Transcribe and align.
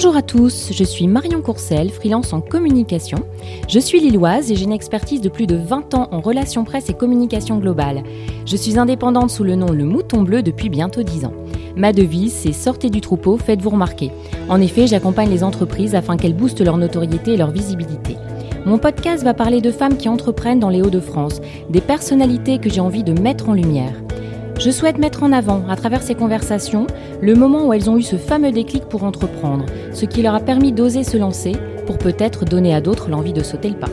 Bonjour 0.00 0.14
à 0.14 0.22
tous, 0.22 0.70
je 0.72 0.84
suis 0.84 1.08
Marion 1.08 1.42
Courcel, 1.42 1.90
freelance 1.90 2.32
en 2.32 2.40
communication. 2.40 3.18
Je 3.66 3.80
suis 3.80 3.98
lilloise 3.98 4.52
et 4.52 4.54
j'ai 4.54 4.62
une 4.62 4.72
expertise 4.72 5.20
de 5.20 5.28
plus 5.28 5.48
de 5.48 5.56
20 5.56 5.92
ans 5.94 6.06
en 6.12 6.20
relations 6.20 6.62
presse 6.62 6.88
et 6.88 6.94
communication 6.94 7.58
globale. 7.58 8.04
Je 8.46 8.56
suis 8.56 8.78
indépendante 8.78 9.30
sous 9.30 9.42
le 9.42 9.56
nom 9.56 9.72
Le 9.72 9.84
Mouton 9.84 10.22
Bleu 10.22 10.44
depuis 10.44 10.68
bientôt 10.68 11.02
10 11.02 11.24
ans. 11.24 11.32
Ma 11.74 11.92
devise, 11.92 12.32
c'est 12.32 12.52
sortez 12.52 12.90
du 12.90 13.00
troupeau, 13.00 13.38
faites-vous 13.38 13.70
remarquer. 13.70 14.12
En 14.48 14.60
effet, 14.60 14.86
j'accompagne 14.86 15.30
les 15.30 15.42
entreprises 15.42 15.96
afin 15.96 16.16
qu'elles 16.16 16.36
boostent 16.36 16.64
leur 16.64 16.76
notoriété 16.76 17.32
et 17.32 17.36
leur 17.36 17.50
visibilité. 17.50 18.14
Mon 18.66 18.78
podcast 18.78 19.24
va 19.24 19.34
parler 19.34 19.60
de 19.60 19.72
femmes 19.72 19.96
qui 19.96 20.08
entreprennent 20.08 20.60
dans 20.60 20.70
les 20.70 20.80
Hauts-de-France, 20.80 21.40
des 21.70 21.80
personnalités 21.80 22.60
que 22.60 22.70
j'ai 22.70 22.80
envie 22.80 23.02
de 23.02 23.20
mettre 23.20 23.48
en 23.48 23.52
lumière. 23.52 23.94
Je 24.58 24.72
souhaite 24.72 24.98
mettre 24.98 25.22
en 25.22 25.30
avant, 25.30 25.62
à 25.68 25.76
travers 25.76 26.02
ces 26.02 26.16
conversations, 26.16 26.88
le 27.20 27.36
moment 27.36 27.66
où 27.66 27.72
elles 27.72 27.88
ont 27.88 27.96
eu 27.96 28.02
ce 28.02 28.16
fameux 28.16 28.50
déclic 28.50 28.86
pour 28.86 29.04
entreprendre, 29.04 29.66
ce 29.92 30.04
qui 30.04 30.20
leur 30.20 30.34
a 30.34 30.40
permis 30.40 30.72
d'oser 30.72 31.04
se 31.04 31.16
lancer 31.16 31.52
pour 31.86 31.96
peut-être 31.96 32.44
donner 32.44 32.74
à 32.74 32.80
d'autres 32.80 33.08
l'envie 33.08 33.32
de 33.32 33.44
sauter 33.44 33.68
le 33.68 33.76
pas. 33.76 33.90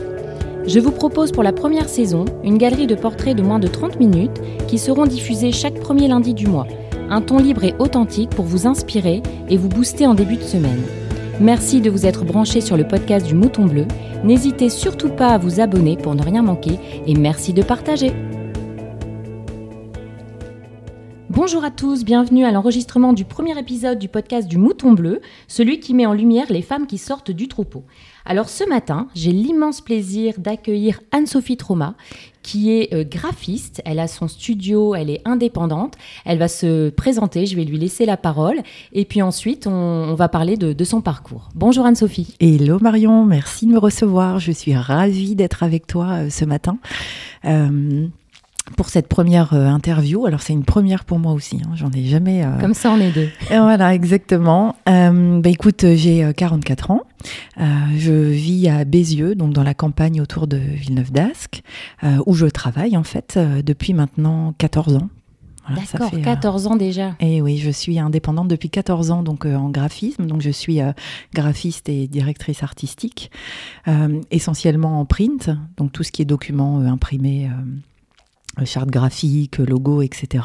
Je 0.66 0.80
vous 0.80 0.90
propose 0.90 1.30
pour 1.30 1.44
la 1.44 1.52
première 1.52 1.88
saison 1.88 2.24
une 2.42 2.58
galerie 2.58 2.88
de 2.88 2.96
portraits 2.96 3.36
de 3.36 3.42
moins 3.42 3.60
de 3.60 3.68
30 3.68 4.00
minutes 4.00 4.42
qui 4.66 4.78
seront 4.78 5.06
diffusés 5.06 5.52
chaque 5.52 5.78
premier 5.78 6.08
lundi 6.08 6.34
du 6.34 6.48
mois. 6.48 6.66
Un 7.10 7.20
ton 7.20 7.38
libre 7.38 7.62
et 7.62 7.76
authentique 7.78 8.30
pour 8.30 8.44
vous 8.44 8.66
inspirer 8.66 9.22
et 9.48 9.56
vous 9.56 9.68
booster 9.68 10.08
en 10.08 10.14
début 10.14 10.36
de 10.36 10.42
semaine. 10.42 10.82
Merci 11.38 11.80
de 11.80 11.90
vous 11.90 12.06
être 12.06 12.24
branché 12.24 12.60
sur 12.60 12.76
le 12.76 12.88
podcast 12.88 13.24
du 13.24 13.34
Mouton 13.34 13.66
Bleu. 13.66 13.86
N'hésitez 14.24 14.68
surtout 14.68 15.10
pas 15.10 15.28
à 15.28 15.38
vous 15.38 15.60
abonner 15.60 15.96
pour 15.96 16.16
ne 16.16 16.22
rien 16.24 16.42
manquer 16.42 16.80
et 17.06 17.14
merci 17.14 17.52
de 17.52 17.62
partager. 17.62 18.12
Bonjour 21.36 21.64
à 21.64 21.70
tous, 21.70 22.02
bienvenue 22.02 22.46
à 22.46 22.50
l'enregistrement 22.50 23.12
du 23.12 23.26
premier 23.26 23.58
épisode 23.58 23.98
du 23.98 24.08
podcast 24.08 24.48
du 24.48 24.56
Mouton 24.56 24.94
Bleu, 24.94 25.20
celui 25.48 25.80
qui 25.80 25.92
met 25.92 26.06
en 26.06 26.14
lumière 26.14 26.46
les 26.48 26.62
femmes 26.62 26.86
qui 26.86 26.96
sortent 26.96 27.30
du 27.30 27.46
troupeau. 27.46 27.84
Alors 28.24 28.48
ce 28.48 28.66
matin, 28.66 29.08
j'ai 29.14 29.32
l'immense 29.32 29.82
plaisir 29.82 30.32
d'accueillir 30.38 30.98
Anne-Sophie 31.12 31.58
Trauma, 31.58 31.94
qui 32.40 32.72
est 32.72 32.94
euh, 32.94 33.04
graphiste. 33.04 33.82
Elle 33.84 33.98
a 33.98 34.08
son 34.08 34.28
studio, 34.28 34.94
elle 34.94 35.10
est 35.10 35.20
indépendante. 35.26 35.96
Elle 36.24 36.38
va 36.38 36.48
se 36.48 36.88
présenter, 36.88 37.44
je 37.44 37.54
vais 37.54 37.64
lui 37.64 37.76
laisser 37.76 38.06
la 38.06 38.16
parole. 38.16 38.62
Et 38.94 39.04
puis 39.04 39.20
ensuite, 39.20 39.66
on, 39.66 40.14
va 40.14 40.30
parler 40.30 40.56
de, 40.56 40.84
son 40.84 41.02
parcours. 41.02 41.50
Bonjour 41.54 41.84
Anne-Sophie. 41.84 42.34
Hello 42.40 42.78
Marion, 42.80 43.26
merci 43.26 43.66
de 43.66 43.72
me 43.72 43.78
recevoir. 43.78 44.38
Je 44.38 44.52
suis 44.52 44.74
ravie 44.74 45.34
d'être 45.34 45.62
avec 45.62 45.86
toi 45.86 46.12
euh, 46.12 46.30
ce 46.30 46.46
matin. 46.46 46.78
Euh, 47.44 48.08
pour 48.74 48.88
cette 48.88 49.08
première 49.08 49.54
euh, 49.54 49.66
interview. 49.68 50.26
Alors 50.26 50.42
c'est 50.42 50.52
une 50.52 50.64
première 50.64 51.04
pour 51.04 51.18
moi 51.18 51.32
aussi, 51.32 51.60
hein. 51.64 51.70
j'en 51.74 51.90
ai 51.92 52.04
jamais... 52.04 52.44
Euh, 52.44 52.58
Comme 52.58 52.74
ça 52.74 52.90
on 52.90 53.00
est 53.00 53.12
deux. 53.12 53.28
voilà, 53.48 53.94
exactement. 53.94 54.76
Euh, 54.88 55.40
bah, 55.40 55.50
écoute, 55.50 55.84
j'ai 55.94 56.32
44 56.36 56.90
ans, 56.90 57.02
je 57.58 58.12
vis 58.12 58.68
à 58.68 58.84
Bézieux, 58.84 59.34
donc 59.34 59.52
dans 59.52 59.62
la 59.62 59.74
campagne 59.74 60.20
autour 60.20 60.46
de 60.46 60.56
Villeneuve 60.56 61.12
d'Ascq, 61.12 61.62
où 62.26 62.34
je 62.34 62.46
travaille 62.46 62.96
en 62.96 63.04
fait 63.04 63.38
depuis 63.64 63.94
maintenant 63.94 64.54
14 64.58 64.96
ans. 64.96 65.08
D'accord, 65.68 66.12
14 66.22 66.68
ans 66.68 66.76
déjà. 66.76 67.16
Et 67.18 67.42
oui, 67.42 67.58
je 67.58 67.70
suis 67.70 67.98
indépendante 67.98 68.46
depuis 68.46 68.70
14 68.70 69.10
ans 69.10 69.22
donc 69.24 69.46
en 69.46 69.68
graphisme. 69.68 70.26
Donc 70.26 70.40
je 70.40 70.50
suis 70.50 70.78
graphiste 71.34 71.88
et 71.88 72.06
directrice 72.06 72.62
artistique, 72.62 73.30
essentiellement 74.30 75.00
en 75.00 75.04
print, 75.04 75.50
donc 75.76 75.92
tout 75.92 76.04
ce 76.04 76.12
qui 76.12 76.22
est 76.22 76.26
documents 76.26 76.78
imprimés 76.80 77.50
charte 78.64 78.90
graphique, 78.90 79.58
logo, 79.58 80.02
etc. 80.02 80.44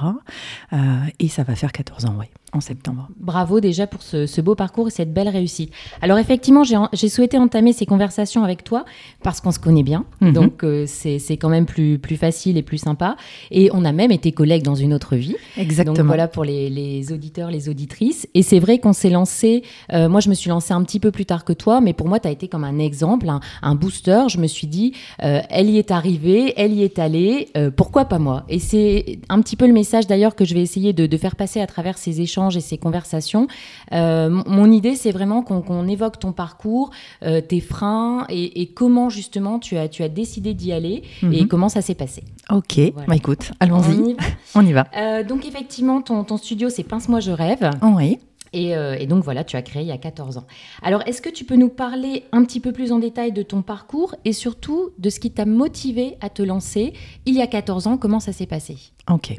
Euh, 0.73 0.77
et 1.19 1.27
ça 1.27 1.43
va 1.43 1.55
faire 1.55 1.71
14 1.71 2.05
ans, 2.05 2.15
oui 2.19 2.25
en 2.53 2.59
septembre. 2.59 3.09
Bravo 3.17 3.59
déjà 3.59 3.87
pour 3.87 4.01
ce, 4.01 4.41
beau 4.41 4.55
parcours 4.55 4.87
et 4.87 4.91
cette 4.91 5.13
belle 5.13 5.29
réussite. 5.29 5.71
Alors 6.01 6.17
effectivement, 6.17 6.63
j'ai 6.63 7.09
souhaité 7.09 7.37
entamer 7.37 7.73
ces 7.73 7.85
conversations 7.85 8.43
avec 8.43 8.63
toi 8.63 8.85
parce 9.23 9.39
qu'on 9.39 9.51
se 9.51 9.59
connaît 9.59 9.83
bien, 9.83 10.05
mhm. 10.19 10.33
donc 10.33 10.63
euh, 10.63 10.85
c'est 10.87 11.37
quand 11.37 11.49
même 11.49 11.65
plus, 11.65 11.97
plus 11.97 12.17
facile 12.17 12.57
et 12.57 12.63
plus 12.63 12.77
sympa. 12.77 13.15
Et 13.51 13.69
on 13.73 13.85
a 13.85 13.91
même 13.91 14.11
été 14.11 14.31
collègues 14.31 14.63
dans 14.63 14.75
une 14.75 14.93
autre 14.93 15.15
vie. 15.15 15.35
Exactement. 15.57 15.95
Donc 15.95 16.05
voilà 16.05 16.27
pour 16.27 16.43
les, 16.43 17.13
auditeurs, 17.13 17.51
les 17.51 17.69
auditrices. 17.69 18.27
Et 18.33 18.43
c'est 18.43 18.59
vrai 18.59 18.79
qu'on 18.79 18.93
s'est 18.93 19.09
lancé, 19.09 19.63
euh, 19.93 20.09
moi 20.09 20.19
je 20.19 20.29
me 20.29 20.33
suis 20.33 20.49
lancée 20.49 20.73
un 20.73 20.83
petit 20.83 20.99
peu 20.99 21.11
plus 21.11 21.25
tard 21.25 21.45
que 21.45 21.53
toi, 21.53 21.79
mais 21.79 21.93
pour 21.93 22.07
moi 22.07 22.19
tu 22.19 22.27
as 22.27 22.31
été 22.31 22.47
comme 22.47 22.63
un 22.63 22.79
exemple, 22.79 23.29
un, 23.61 23.75
booster. 23.75 24.23
Je 24.27 24.39
me 24.39 24.47
suis 24.47 24.67
dit, 24.67 24.93
euh, 25.23 25.41
elle 25.49 25.69
y 25.69 25.77
est 25.77 25.91
arrivée, 25.91 26.53
elle 26.57 26.73
y 26.73 26.83
est 26.83 26.99
allée, 26.99 27.49
pourquoi 27.77 28.05
pas 28.05 28.19
moi? 28.19 28.43
Et 28.49 28.59
c'est 28.59 29.19
un 29.29 29.41
petit 29.41 29.55
peu 29.55 29.67
le 29.67 29.73
message 29.73 30.07
d'ailleurs 30.07 30.35
que 30.35 30.43
je 30.43 30.53
vais 30.53 30.61
essayer 30.61 30.91
de, 30.91 31.05
de 31.05 31.17
faire 31.17 31.35
passer 31.35 31.61
à 31.61 31.67
travers 31.67 31.97
ces 31.97 32.19
échanges 32.19 32.40
et 32.49 32.61
ces 32.61 32.77
conversations. 32.77 33.47
Euh, 33.93 34.29
mon 34.29 34.71
idée, 34.71 34.95
c'est 34.95 35.11
vraiment 35.11 35.43
qu'on 35.43 35.87
évoque 35.87 36.19
ton 36.19 36.31
parcours, 36.31 36.91
euh, 37.23 37.41
tes 37.41 37.59
freins 37.59 38.25
et, 38.29 38.71
comment 38.73 39.09
justement 39.09 39.59
tu 39.59 39.77
as, 39.77 39.87
tu 39.87 40.03
as 40.03 40.09
décidé 40.09 40.53
d'y 40.53 40.71
aller 40.71 41.03
et 41.21 41.25
mhm. 41.41 41.47
comment 41.47 41.69
ça 41.69 41.81
s'est 41.81 41.95
passé. 41.95 42.23
Ok, 42.49 42.79
bah 43.07 43.15
écoute, 43.15 43.51
allons-y. 43.59 44.15
On 44.55 44.65
y 44.65 44.73
va. 44.73 44.87
Euh, 44.97 45.23
donc 45.23 45.45
effectivement, 45.45 46.01
ton, 46.01 46.23
ton 46.23 46.37
studio, 46.37 46.69
c'est 46.69 46.83
Pince-moi, 46.83 47.19
je 47.19 47.31
rêve. 47.31 47.69
Oui. 47.81 48.19
Euh, 48.53 48.97
et, 48.99 49.07
donc 49.07 49.23
voilà, 49.23 49.43
tu 49.43 49.55
as 49.55 49.61
créé 49.61 49.83
il 49.83 49.87
y 49.87 49.91
a 49.91 49.97
14 49.97 50.37
ans. 50.37 50.45
Alors, 50.81 51.01
est-ce 51.07 51.21
que 51.21 51.29
tu 51.29 51.45
peux 51.45 51.55
nous 51.55 51.69
parler 51.69 52.25
un 52.31 52.43
petit 52.43 52.59
peu 52.59 52.73
plus 52.73 52.91
en 52.91 52.99
détail 52.99 53.31
de 53.31 53.43
ton 53.43 53.61
parcours 53.61 54.15
et 54.25 54.33
surtout 54.33 54.89
de 54.99 55.09
ce 55.09 55.19
qui 55.19 55.31
t'a 55.31 55.45
motivé 55.45 56.17
à 56.21 56.29
te 56.29 56.41
lancer 56.41 56.93
il 57.25 57.35
y 57.35 57.41
a 57.41 57.47
14 57.47 57.87
ans? 57.87 57.97
Comment 57.97 58.19
ça 58.19 58.33
s'est 58.33 58.45
passé? 58.45 58.77
Ok. 59.09 59.33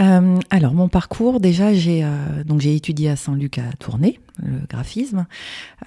Euh, 0.00 0.38
alors, 0.50 0.74
mon 0.74 0.88
parcours, 0.88 1.38
déjà, 1.38 1.72
j'ai 1.72 2.04
euh, 2.04 2.42
donc 2.44 2.60
j'ai 2.60 2.74
étudié 2.74 3.08
à 3.10 3.16
Saint-Luc 3.16 3.58
à 3.58 3.72
Tournai, 3.78 4.18
le 4.42 4.66
graphisme. 4.68 5.26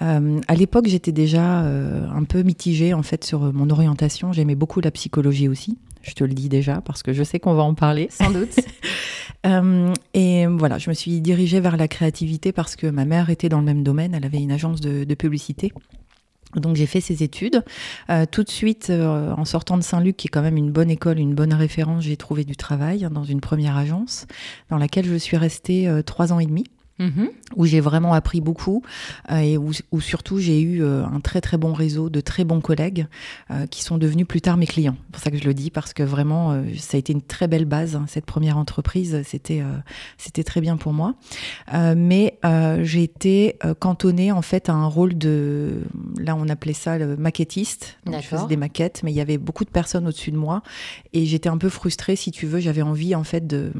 à 0.00 0.54
l'époque, 0.54 0.86
j'étais 0.86 1.12
déjà 1.12 1.58
un 1.58 2.24
peu 2.24 2.42
mitigée 2.42 2.94
en 2.94 3.02
fait 3.02 3.24
sur 3.24 3.52
mon 3.52 3.68
orientation. 3.68 4.32
J'aimais 4.32 4.54
beaucoup 4.54 4.80
la 4.80 4.90
psychologie 4.90 5.48
aussi. 5.48 5.76
Je 6.02 6.12
te 6.12 6.24
le 6.24 6.34
dis 6.34 6.48
déjà 6.48 6.80
parce 6.80 7.02
que 7.02 7.12
je 7.12 7.22
sais 7.22 7.40
qu'on 7.40 7.54
va 7.54 7.62
en 7.62 7.74
parler. 7.74 8.08
Sans 8.10 8.30
doute. 8.30 8.56
Euh, 9.46 9.94
et 10.14 10.46
voilà, 10.46 10.78
je 10.78 10.90
me 10.90 10.94
suis 10.94 11.20
dirigée 11.20 11.60
vers 11.60 11.76
la 11.76 11.86
créativité 11.86 12.50
parce 12.50 12.74
que 12.74 12.88
ma 12.88 13.04
mère 13.04 13.30
était 13.30 13.48
dans 13.48 13.60
le 13.60 13.64
même 13.64 13.84
domaine. 13.84 14.12
Elle 14.12 14.24
avait 14.24 14.40
une 14.40 14.50
agence 14.50 14.80
de, 14.80 15.14
publicité. 15.14 15.72
Donc 16.56 16.74
j'ai 16.74 16.86
fait 16.86 17.00
ces 17.00 17.22
études. 17.22 17.62
Euh, 18.10 18.26
tout 18.28 18.42
de 18.42 18.48
suite, 18.50 18.90
euh, 18.90 19.32
en 19.36 19.44
sortant 19.44 19.78
de 19.78 19.82
Saint-Luc, 19.82 20.16
qui 20.16 20.26
est 20.26 20.30
quand 20.30 20.42
même 20.42 20.56
une 20.56 20.72
bonne 20.72 20.90
école, 20.90 21.20
une 21.20 21.36
bonne 21.36 21.54
référence, 21.54 22.02
j'ai 22.02 22.16
trouvé 22.16 22.44
du 22.44 22.56
travail 22.56 23.06
dans 23.12 23.22
une 23.22 23.40
première 23.40 23.76
agence 23.76 24.26
dans 24.70 24.76
laquelle 24.76 25.06
je 25.06 25.14
suis 25.14 25.36
restée 25.36 25.88
trois 26.04 26.32
ans 26.32 26.40
et 26.40 26.46
demi. 26.46 26.64
Mhm. 26.98 27.30
où 27.54 27.64
j'ai 27.64 27.78
vraiment 27.78 28.12
appris 28.12 28.40
beaucoup 28.40 28.82
euh, 29.30 29.36
et 29.36 29.56
où, 29.56 30.00
surtout 30.00 30.38
j'ai 30.38 30.60
eu 30.60 30.82
euh, 30.82 31.04
un 31.04 31.20
très 31.20 31.40
très 31.40 31.56
bon 31.56 31.72
réseau 31.72 32.10
de 32.10 32.20
très 32.20 32.42
bons 32.42 32.60
collègues 32.60 33.06
euh, 33.52 33.66
qui 33.66 33.84
sont 33.84 33.98
devenus 33.98 34.26
plus 34.26 34.40
tard 34.40 34.56
mes 34.56 34.66
clients. 34.66 34.96
C'est 35.06 35.12
pour 35.12 35.22
ça 35.22 35.30
que 35.30 35.36
je 35.36 35.44
le 35.44 35.54
dis 35.54 35.70
parce 35.70 35.92
que 35.92 36.02
vraiment 36.02 36.60
ça 36.76 36.96
a 36.96 36.98
été 36.98 37.12
une 37.12 37.22
très 37.22 37.46
belle 37.46 37.66
base 37.66 37.94
hein, 37.94 38.06
cette 38.08 38.26
première 38.26 38.58
entreprise, 38.58 39.22
c'était 39.24 39.62
c'était 40.16 40.42
très 40.42 40.60
bien 40.60 40.76
pour 40.76 40.92
moi. 40.92 41.14
mais 41.72 42.38
j'ai 42.82 43.02
été 43.02 43.58
cantonnée 43.78 44.32
en 44.32 44.42
fait 44.42 44.68
à 44.68 44.72
un 44.72 44.86
rôle 44.86 45.16
de 45.16 45.82
là 46.18 46.34
on 46.34 46.48
appelait 46.48 46.72
ça 46.72 46.98
le 46.98 47.16
maquettiste. 47.16 47.98
Donc, 48.06 48.16
je 48.22 48.26
faisais 48.26 48.46
des 48.46 48.56
maquettes, 48.56 49.02
mais 49.04 49.12
il 49.12 49.16
y 49.16 49.20
avait 49.20 49.38
beaucoup 49.38 49.64
de 49.64 49.70
personnes 49.70 50.06
au-dessus 50.06 50.32
de 50.32 50.36
moi 50.36 50.62
et 51.12 51.26
j'étais 51.26 51.48
un 51.48 51.58
peu 51.58 51.68
frustrée 51.68 52.16
si 52.16 52.30
tu 52.30 52.46
veux. 52.46 52.58
J'avais 52.60 52.82
envie 52.82 53.14
en 53.14 53.24
fait 53.24 53.46
de 53.46 53.72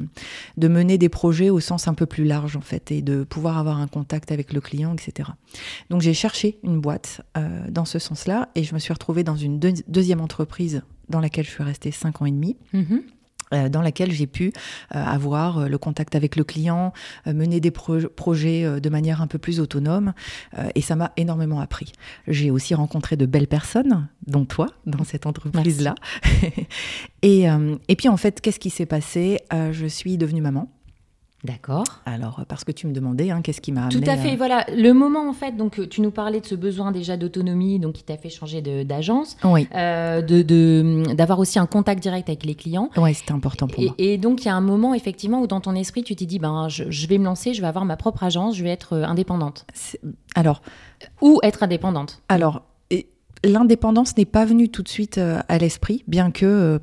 de 0.56 0.68
mener 0.68 0.98
des 0.98 1.08
projets 1.08 1.50
au 1.50 1.60
sens 1.60 1.88
un 1.88 1.94
peu 1.94 2.06
plus 2.06 2.24
large 2.24 2.56
en 2.56 2.60
fait 2.60 2.92
et 2.92 3.02
de 3.02 3.07
pouvoir 3.28 3.58
avoir 3.58 3.78
un 3.78 3.88
contact 3.88 4.32
avec 4.32 4.52
le 4.52 4.60
client, 4.60 4.94
etc. 4.94 5.30
Donc 5.90 6.00
j'ai 6.02 6.14
cherché 6.14 6.58
une 6.62 6.80
boîte 6.80 7.20
euh, 7.36 7.66
dans 7.70 7.84
ce 7.84 7.98
sens-là 7.98 8.48
et 8.54 8.64
je 8.64 8.74
me 8.74 8.78
suis 8.78 8.92
retrouvée 8.92 9.24
dans 9.24 9.36
une 9.36 9.58
deuxième 9.58 10.20
entreprise 10.20 10.82
dans 11.08 11.20
laquelle 11.20 11.44
je 11.44 11.50
suis 11.50 11.64
restée 11.64 11.90
cinq 11.90 12.22
ans 12.22 12.26
et 12.26 12.32
demi. 12.32 12.56
Mm-hmm. 12.74 13.02
Euh, 13.54 13.70
dans 13.70 13.80
laquelle 13.80 14.12
j'ai 14.12 14.26
pu 14.26 14.52
euh, 14.94 15.02
avoir 15.02 15.70
le 15.70 15.78
contact 15.78 16.14
avec 16.14 16.36
le 16.36 16.44
client, 16.44 16.92
mener 17.24 17.60
des 17.60 17.70
projets 17.70 18.78
de 18.78 18.88
manière 18.90 19.22
un 19.22 19.26
peu 19.26 19.38
plus 19.38 19.58
autonome, 19.58 20.12
et 20.74 20.82
ça 20.82 20.96
m'a 20.96 21.12
énormément 21.16 21.58
appris. 21.58 21.92
J'ai 22.26 22.50
aussi 22.50 22.74
rencontré 22.74 23.16
de 23.16 23.24
belles 23.24 23.48
personnes, 23.48 24.06
dont 24.26 24.44
toi, 24.44 24.66
dans 24.84 25.02
cette 25.02 25.24
entreprise-là. 25.24 25.94
et, 27.22 27.46
et, 27.88 27.96
puis 27.96 28.10
en 28.10 28.18
fait, 28.18 28.42
qu'est-ce 28.42 28.60
qui 28.60 28.68
s'est 28.68 28.84
passé? 28.84 29.38
Je 29.50 29.86
suis 29.86 30.18
devenue 30.18 30.42
maman. 30.42 30.70
D'accord. 31.44 31.84
Alors, 32.04 32.44
parce 32.48 32.64
que 32.64 32.72
tu 32.72 32.88
me 32.88 32.92
demandais, 32.92 33.30
hein, 33.30 33.42
qu'est-ce 33.42 33.60
qui 33.60 33.70
m'a 33.70 33.82
amené 33.86 34.00
Tout 34.00 34.10
à 34.10 34.16
fait, 34.16 34.34
voilà. 34.34 34.66
Le 34.76 34.92
moment, 34.92 35.28
en 35.28 35.32
fait, 35.32 35.56
donc 35.56 35.78
euh, 35.78 35.86
tu 35.86 36.00
nous 36.00 36.10
parlais 36.10 36.40
de 36.40 36.46
ce 36.46 36.56
besoin 36.56 36.90
déjà 36.90 37.16
d'autonomie, 37.16 37.78
donc 37.78 37.94
qui 37.94 38.02
t'a 38.02 38.16
fait 38.16 38.28
changer 38.28 38.60
d'agence. 38.84 39.36
Oui. 39.44 39.68
Euh, 39.72 40.20
de, 40.20 41.14
d'avoir 41.14 41.38
aussi 41.38 41.60
un 41.60 41.66
contact 41.66 42.02
direct 42.02 42.28
avec 42.28 42.44
les 42.44 42.56
clients. 42.56 42.90
Oui, 42.96 43.14
c'était 43.14 43.32
important 43.32 43.68
pour 43.68 43.80
et, 43.80 43.86
moi. 43.86 43.94
Et 43.98 44.18
donc, 44.18 44.42
il 44.44 44.46
y 44.46 44.50
a 44.50 44.54
un 44.56 44.60
moment, 44.60 44.94
effectivement, 44.94 45.40
où 45.40 45.46
dans 45.46 45.60
ton 45.60 45.76
esprit, 45.76 46.02
tu 46.02 46.16
t'es 46.16 46.26
dit, 46.26 46.40
ben, 46.40 46.68
je, 46.68 47.06
vais 47.06 47.18
me 47.18 47.24
lancer, 47.24 47.54
je 47.54 47.60
vais 47.60 47.68
avoir 47.68 47.84
ma 47.84 47.96
propre 47.96 48.24
agence, 48.24 48.56
je 48.56 48.64
vais 48.64 48.70
être 48.70 48.94
euh, 48.94 49.04
indépendante. 49.04 49.64
Alors. 50.34 50.60
Ou 51.22 51.38
être 51.44 51.62
indépendante. 51.62 52.20
Alors, 52.28 52.62
L'indépendance 53.44 54.16
n'est 54.16 54.24
pas 54.24 54.44
venue 54.44 54.68
tout 54.68 54.82
de 54.82 54.88
suite 54.88 55.16
à 55.16 55.58
l'esprit, 55.58 56.02
bien 56.08 56.32
que, 56.32 56.80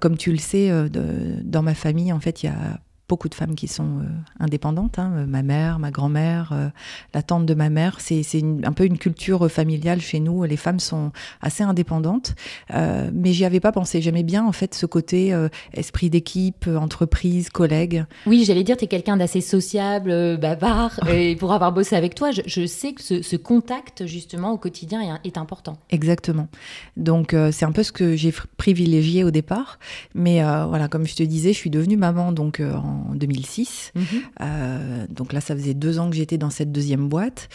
comme 0.00 0.16
tu 0.16 0.32
le 0.32 0.38
sais, 0.38 0.70
dans 0.88 1.62
ma 1.62 1.74
famille, 1.74 2.10
en 2.10 2.20
fait, 2.20 2.42
il 2.42 2.46
y 2.46 2.48
a 2.48 2.80
beaucoup 3.14 3.28
de 3.28 3.34
femmes 3.36 3.54
qui 3.54 3.68
sont 3.68 4.00
indépendantes. 4.40 4.98
Hein. 4.98 5.24
ma 5.28 5.44
mère, 5.44 5.78
ma 5.78 5.92
grand-mère, 5.92 6.72
la 7.14 7.22
tante 7.22 7.46
de 7.46 7.54
ma 7.54 7.70
mère. 7.70 7.98
C'est 8.00 8.24
un 8.64 8.72
peu 8.72 8.84
une 8.84 8.98
culture 8.98 9.48
familiale 9.48 10.00
chez 10.00 10.18
nous. 10.18 10.42
Les 10.42 10.56
femmes 10.56 10.80
sont 10.80 11.12
assez 11.40 11.62
indépendantes. 11.62 12.34
mais 12.72 13.32
j'y 13.32 13.44
avais 13.44 13.60
pas 13.60 13.70
pensé. 13.70 14.02
J'aimais 14.02 14.24
bien 14.24 14.44
en 14.44 14.50
fait 14.50 14.74
ce 14.74 14.84
côté 14.86 15.32
esprit 15.74 16.10
d'équipe, 16.10 16.66
entreprise, 16.66 17.50
collègue. 17.50 18.04
Oui, 18.26 18.42
j'allais 18.44 18.64
dire, 18.64 18.76
tu 18.76 18.86
es 18.86 18.88
quelqu'un 18.88 19.16
d'assez 19.16 19.40
sociable, 19.40 20.36
bavard. 20.38 20.98
et 21.08 21.36
pour 21.36 21.52
avoir 21.52 21.70
bossé 21.70 21.94
avec 21.94 22.16
toi, 22.16 22.30
je, 22.32 22.66
sais 22.66 22.94
que 22.94 23.02
ce, 23.02 23.36
contact 23.36 24.06
justement 24.06 24.50
au 24.50 24.58
quotidien 24.58 25.00
est, 25.22 25.28
est 25.28 25.38
important. 25.38 25.76
Exactement. 25.90 26.48
Donc 26.96 27.36
c'est 27.52 27.64
un 27.64 27.72
peu 27.72 27.84
ce 27.84 27.92
que 27.92 28.16
j'ai 28.16 28.34
privilégié 28.56 29.22
au 29.22 29.30
départ. 29.30 29.78
Mais 30.14 30.42
euh, 30.42 30.64
voilà, 30.66 30.88
comme 30.88 31.06
je 31.06 31.14
te 31.14 31.22
disais, 31.22 31.52
je 31.52 31.58
suis 31.58 31.70
devenue 31.70 31.96
maman 31.96 32.32
donc 32.32 32.60
euh, 32.60 32.74
en 32.74 33.03
2006. 33.14 33.92
Mhm. 33.94 34.04
Euh, 34.40 35.06
donc 35.08 35.32
là, 35.32 35.40
ça 35.40 35.54
faisait 35.54 35.74
deux 35.74 35.98
ans 35.98 36.10
que 36.10 36.16
j'étais 36.16 36.38
dans 36.38 36.50
cette 36.50 36.72
deuxième 36.72 37.08
boîte. 37.08 37.48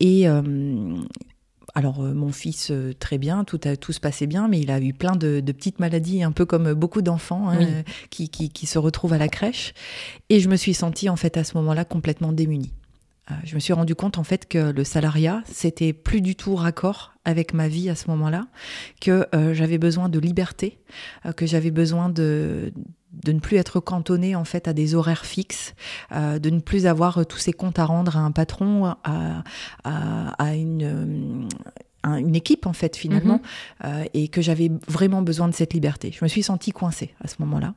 et 0.00 0.26
alors 1.76 2.00
mon 2.00 2.32
fils 2.32 2.72
très 2.98 3.16
bien, 3.18 3.44
tout, 3.44 3.60
a, 3.64 3.76
tout 3.76 3.92
se 3.92 4.00
passait 4.00 4.26
bien, 4.26 4.48
mais 4.48 4.60
il 4.60 4.72
a 4.72 4.80
eu 4.80 4.92
plein 4.92 5.14
de, 5.14 5.40
petites 5.40 5.78
maladies, 5.78 6.22
un 6.22 6.32
peu 6.32 6.44
comme 6.44 6.72
beaucoup 6.74 7.00
d'enfants 7.00 7.48
hein, 7.48 7.84
qui, 8.10 8.28
qui, 8.28 8.48
qui, 8.48 8.66
se 8.66 8.78
retrouvent 8.78 9.12
à 9.12 9.18
la 9.18 9.28
crèche. 9.28 9.72
Et 10.30 10.40
je 10.40 10.48
me 10.48 10.56
suis 10.56 10.74
sentie 10.74 11.08
en 11.08 11.16
fait 11.16 11.36
à 11.36 11.44
ce 11.44 11.56
moment-là 11.56 11.84
complètement 11.84 12.32
démunie. 12.32 12.72
Euh, 13.30 13.34
je 13.44 13.54
me 13.54 13.60
suis 13.60 13.72
rendu 13.72 13.94
compte 13.94 14.18
en 14.18 14.24
fait 14.24 14.48
que 14.48 14.72
le 14.72 14.84
salariat, 14.84 15.42
c'était 15.46 15.92
plus 15.92 16.20
du 16.20 16.34
tout 16.34 16.54
raccord 16.54 17.12
avec 17.24 17.52
ma 17.52 17.68
vie 17.68 17.90
à 17.90 17.94
ce 17.94 18.08
moment-là, 18.10 18.46
que 19.00 19.26
euh, 19.34 19.54
j'avais 19.54 19.78
besoin 19.78 20.08
de 20.08 20.18
liberté, 20.18 20.78
euh, 21.26 21.32
que 21.32 21.46
j'avais 21.46 21.70
besoin 21.70 22.08
de, 22.08 22.72
de 23.12 23.32
ne 23.32 23.40
plus 23.40 23.56
être 23.56 23.80
cantonnée 23.80 24.36
en 24.36 24.44
fait 24.44 24.68
à 24.68 24.72
des 24.72 24.94
horaires 24.94 25.26
fixes, 25.26 25.74
de 26.12 26.50
ne 26.50 26.60
plus 26.60 26.86
avoir 26.86 27.26
tous 27.26 27.38
ces 27.38 27.52
comptes 27.52 27.78
à 27.78 27.84
rendre 27.84 28.16
à 28.16 28.20
un 28.20 28.30
patron, 28.30 28.94
à, 29.04 29.42
à, 29.84 30.54
une 30.54 31.48
une 32.04 32.34
équipe 32.34 32.66
en 32.66 32.72
fait 32.72 32.96
finalement 32.96 33.42
mm-hmm. 33.84 34.08
et 34.14 34.28
que 34.28 34.40
j'avais 34.40 34.70
vraiment 34.88 35.22
besoin 35.22 35.48
de 35.48 35.54
cette 35.54 35.74
liberté. 35.74 36.12
Je 36.16 36.24
me 36.24 36.28
suis 36.28 36.42
sentie 36.42 36.70
coincée 36.70 37.14
à 37.22 37.28
ce 37.28 37.36
moment-là. 37.40 37.74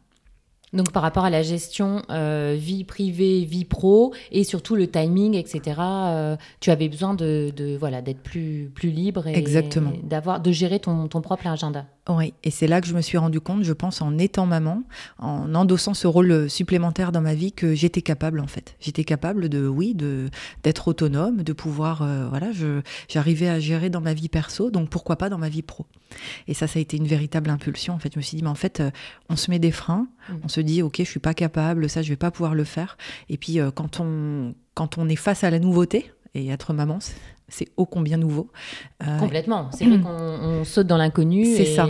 Donc 0.74 0.92
par 0.92 1.04
rapport 1.04 1.24
à 1.24 1.30
la 1.30 1.44
gestion 1.44 2.02
euh, 2.10 2.56
vie 2.58 2.84
privée, 2.84 3.46
vie 3.46 3.66
pro 3.66 4.14
et 4.32 4.44
surtout 4.44 4.76
le 4.76 4.88
timing, 4.88 5.36
etc. 5.36 5.78
Euh, 5.80 6.36
tu 6.60 6.72
avais 6.72 6.90
besoin 6.90 7.14
de, 7.14 7.78
voilà 7.80 8.02
d'être 8.02 8.22
plus 8.22 8.72
plus 8.74 8.90
libre 8.90 9.28
et 9.28 9.38
Exactement. 9.38 9.94
d'avoir 10.04 10.40
de 10.40 10.52
gérer 10.52 10.80
ton, 10.80 11.08
ton 11.08 11.22
propre 11.22 11.48
agenda. 11.48 11.86
Oui, 12.10 12.34
et 12.44 12.52
c'est 12.52 12.68
là 12.68 12.82
que 12.82 12.88
je 12.88 12.94
me 12.94 13.02
suis 13.02 13.18
rendu 13.18 13.40
compte, 13.40 13.64
je 13.64 13.72
pense, 13.72 14.02
en 14.02 14.18
étant 14.18 14.46
maman, 14.46 14.84
en 15.20 15.56
endossant 15.56 15.94
ce 15.94 16.06
rôle 16.06 16.50
supplémentaire 16.50 17.14
dans 17.14 17.22
ma 17.22 17.34
vie, 17.34 17.54
que 17.54 17.76
j'étais 17.76 18.02
capable 18.02 18.42
en 18.42 18.48
fait. 18.48 18.76
J'étais 18.82 19.06
capable 19.06 19.48
de, 19.48 19.68
oui, 19.68 19.94
de 19.94 20.30
d'être 20.64 20.90
autonome, 20.90 21.44
de 21.44 21.54
pouvoir, 21.54 22.02
euh, 22.02 22.28
voilà, 22.28 22.52
je 22.52 22.82
j'arrivais 23.08 23.48
à 23.48 23.62
gérer 23.62 23.90
dans 23.90 24.02
ma 24.02 24.14
vie 24.14 24.28
perso, 24.28 24.70
donc 24.70 24.90
pourquoi 24.90 25.16
pas 25.16 25.30
dans 25.30 25.38
ma 25.38 25.48
vie 25.48 25.62
pro. 25.62 25.86
Et 26.50 26.54
ça, 26.54 26.68
ça 26.68 26.78
a 26.78 26.82
été 26.82 26.98
une 26.98 27.08
véritable 27.08 27.50
impulsion. 27.50 27.94
En 27.94 28.00
fait, 28.00 28.14
je 28.14 28.20
me 28.20 28.22
suis 28.22 28.36
dit, 28.36 28.44
mais 28.44 28.50
en 28.50 28.56
fait, 28.56 28.84
on 29.30 29.38
se 29.38 29.50
met 29.50 29.60
des 29.60 29.72
freins, 29.72 30.08
on 30.44 30.48
se 30.48 30.60
dit, 30.64 30.82
ok, 30.82 30.96
je 31.00 31.04
suis 31.04 31.20
pas 31.20 31.34
capable, 31.34 31.90
ça, 31.90 32.02
je 32.02 32.10
vais 32.10 32.18
pas 32.18 32.32
pouvoir 32.32 32.56
le 32.56 32.64
faire. 32.64 32.98
Et 33.30 33.38
puis 33.38 33.60
euh, 33.60 33.72
quand 33.72 34.00
on 34.00 34.54
quand 34.74 34.98
on 34.98 35.08
est 35.08 35.16
face 35.16 35.44
à 35.44 35.52
la 35.52 35.60
nouveauté, 35.60 36.12
et 36.36 36.50
être 36.50 36.74
maman, 36.74 36.98
c'est 37.48 37.68
ô 37.78 37.86
combien 37.86 38.18
nouveau. 38.18 38.50
Euh, 39.08 39.20
Complètement. 39.20 39.70
C'est 39.72 39.86
vrai 39.86 40.00
qu'on 40.00 40.64
saute 40.64 40.88
dans 40.88 40.98
l'inconnu. 40.98 41.46
C'est 41.46 41.66
ça. 41.66 41.88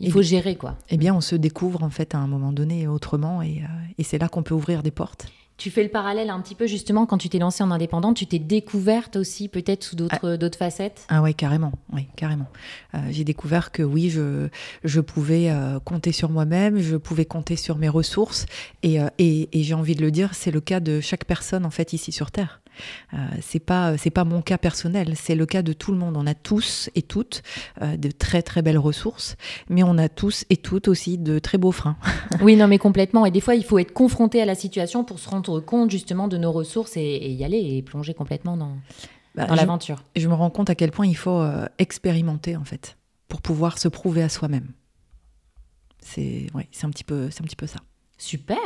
Il 0.00 0.10
faut 0.10 0.22
gérer, 0.22 0.56
quoi. 0.56 0.76
Eh 0.90 0.96
bien, 0.96 1.14
on 1.14 1.20
se 1.20 1.36
découvre, 1.36 1.82
en 1.82 1.90
fait, 1.90 2.14
à 2.14 2.18
un 2.18 2.26
moment 2.26 2.52
donné 2.52 2.88
autrement. 2.88 3.40
Et, 3.42 3.62
euh, 3.62 3.92
et 3.98 4.02
c'est 4.02 4.18
là 4.18 4.28
qu'on 4.28 4.42
peut 4.42 4.54
ouvrir 4.54 4.82
des 4.82 4.90
portes. 4.90 5.26
Tu 5.56 5.70
fais 5.70 5.82
le 5.82 5.88
parallèle 5.88 6.30
un 6.30 6.40
petit 6.40 6.54
peu 6.54 6.66
justement 6.66 7.06
quand 7.06 7.18
tu 7.18 7.28
t'es 7.28 7.38
lancée 7.38 7.62
en 7.62 7.70
indépendante, 7.70 8.16
tu 8.16 8.26
t'es 8.26 8.38
découverte 8.38 9.16
aussi 9.16 9.48
peut-être 9.48 9.84
sous 9.84 9.96
d'autres 9.96 10.32
ah. 10.32 10.36
d'autres 10.36 10.58
facettes? 10.58 11.06
Ah 11.08 11.22
oui, 11.22 11.34
carrément, 11.34 11.72
oui, 11.92 12.08
carrément. 12.16 12.48
Euh, 12.94 12.98
j'ai 13.10 13.24
découvert 13.24 13.70
que 13.70 13.82
oui, 13.82 14.10
je 14.10 14.48
je 14.82 15.00
pouvais 15.00 15.52
compter 15.84 16.12
sur 16.12 16.30
moi-même, 16.30 16.78
je 16.78 16.96
pouvais 16.96 17.24
compter 17.24 17.56
sur 17.56 17.78
mes 17.78 17.88
ressources 17.88 18.46
et, 18.82 18.98
et, 19.18 19.48
et 19.52 19.62
j'ai 19.62 19.74
envie 19.74 19.94
de 19.94 20.02
le 20.02 20.10
dire, 20.10 20.34
c'est 20.34 20.50
le 20.50 20.60
cas 20.60 20.80
de 20.80 21.00
chaque 21.00 21.24
personne 21.24 21.64
en 21.64 21.70
fait 21.70 21.92
ici 21.92 22.10
sur 22.10 22.30
terre. 22.30 22.60
Euh, 23.12 23.16
c'est 23.40 23.60
pas 23.60 23.96
c'est 23.96 24.10
pas 24.10 24.24
mon 24.24 24.42
cas 24.42 24.58
personnel, 24.58 25.14
c'est 25.16 25.34
le 25.34 25.46
cas 25.46 25.62
de 25.62 25.72
tout 25.72 25.92
le 25.92 25.98
monde. 25.98 26.16
On 26.16 26.26
a 26.26 26.34
tous 26.34 26.90
et 26.94 27.02
toutes 27.02 27.42
euh, 27.82 27.96
de 27.96 28.10
très 28.10 28.42
très 28.42 28.62
belles 28.62 28.78
ressources, 28.78 29.36
mais 29.68 29.82
on 29.82 29.98
a 29.98 30.08
tous 30.08 30.44
et 30.50 30.56
toutes 30.56 30.88
aussi 30.88 31.18
de 31.18 31.38
très 31.38 31.58
beaux 31.58 31.72
freins. 31.72 31.96
oui, 32.40 32.56
non, 32.56 32.66
mais 32.66 32.78
complètement. 32.78 33.26
Et 33.26 33.30
des 33.30 33.40
fois, 33.40 33.54
il 33.54 33.64
faut 33.64 33.78
être 33.78 33.92
confronté 33.92 34.40
à 34.40 34.44
la 34.44 34.54
situation 34.54 35.04
pour 35.04 35.18
se 35.18 35.28
rendre 35.28 35.60
compte 35.60 35.90
justement 35.90 36.28
de 36.28 36.36
nos 36.36 36.52
ressources 36.52 36.96
et, 36.96 37.30
y 37.30 37.44
aller 37.44 37.58
et 37.58 37.82
plonger 37.82 38.14
complètement 38.14 38.56
dans, 38.56 38.76
bah, 39.34 39.46
dans 39.46 39.54
l'aventure. 39.54 40.02
Je, 40.16 40.28
me 40.28 40.34
rends 40.34 40.50
compte 40.50 40.70
à 40.70 40.74
quel 40.74 40.90
point 40.90 41.06
il 41.06 41.16
faut 41.16 41.40
euh, 41.40 41.66
expérimenter 41.78 42.56
en 42.56 42.64
fait 42.64 42.96
pour 43.28 43.42
pouvoir 43.42 43.78
se 43.78 43.88
prouver 43.88 44.22
à 44.22 44.28
soi-même. 44.28 44.68
C'est 46.00 46.46
ouais, 46.54 46.68
c'est 46.70 46.84
un 46.84 46.90
petit 46.90 47.04
peu 47.04 47.30
c'est 47.30 47.40
un 47.42 47.44
petit 47.44 47.56
peu 47.56 47.66
ça. 47.66 47.80
Super. 48.16 48.58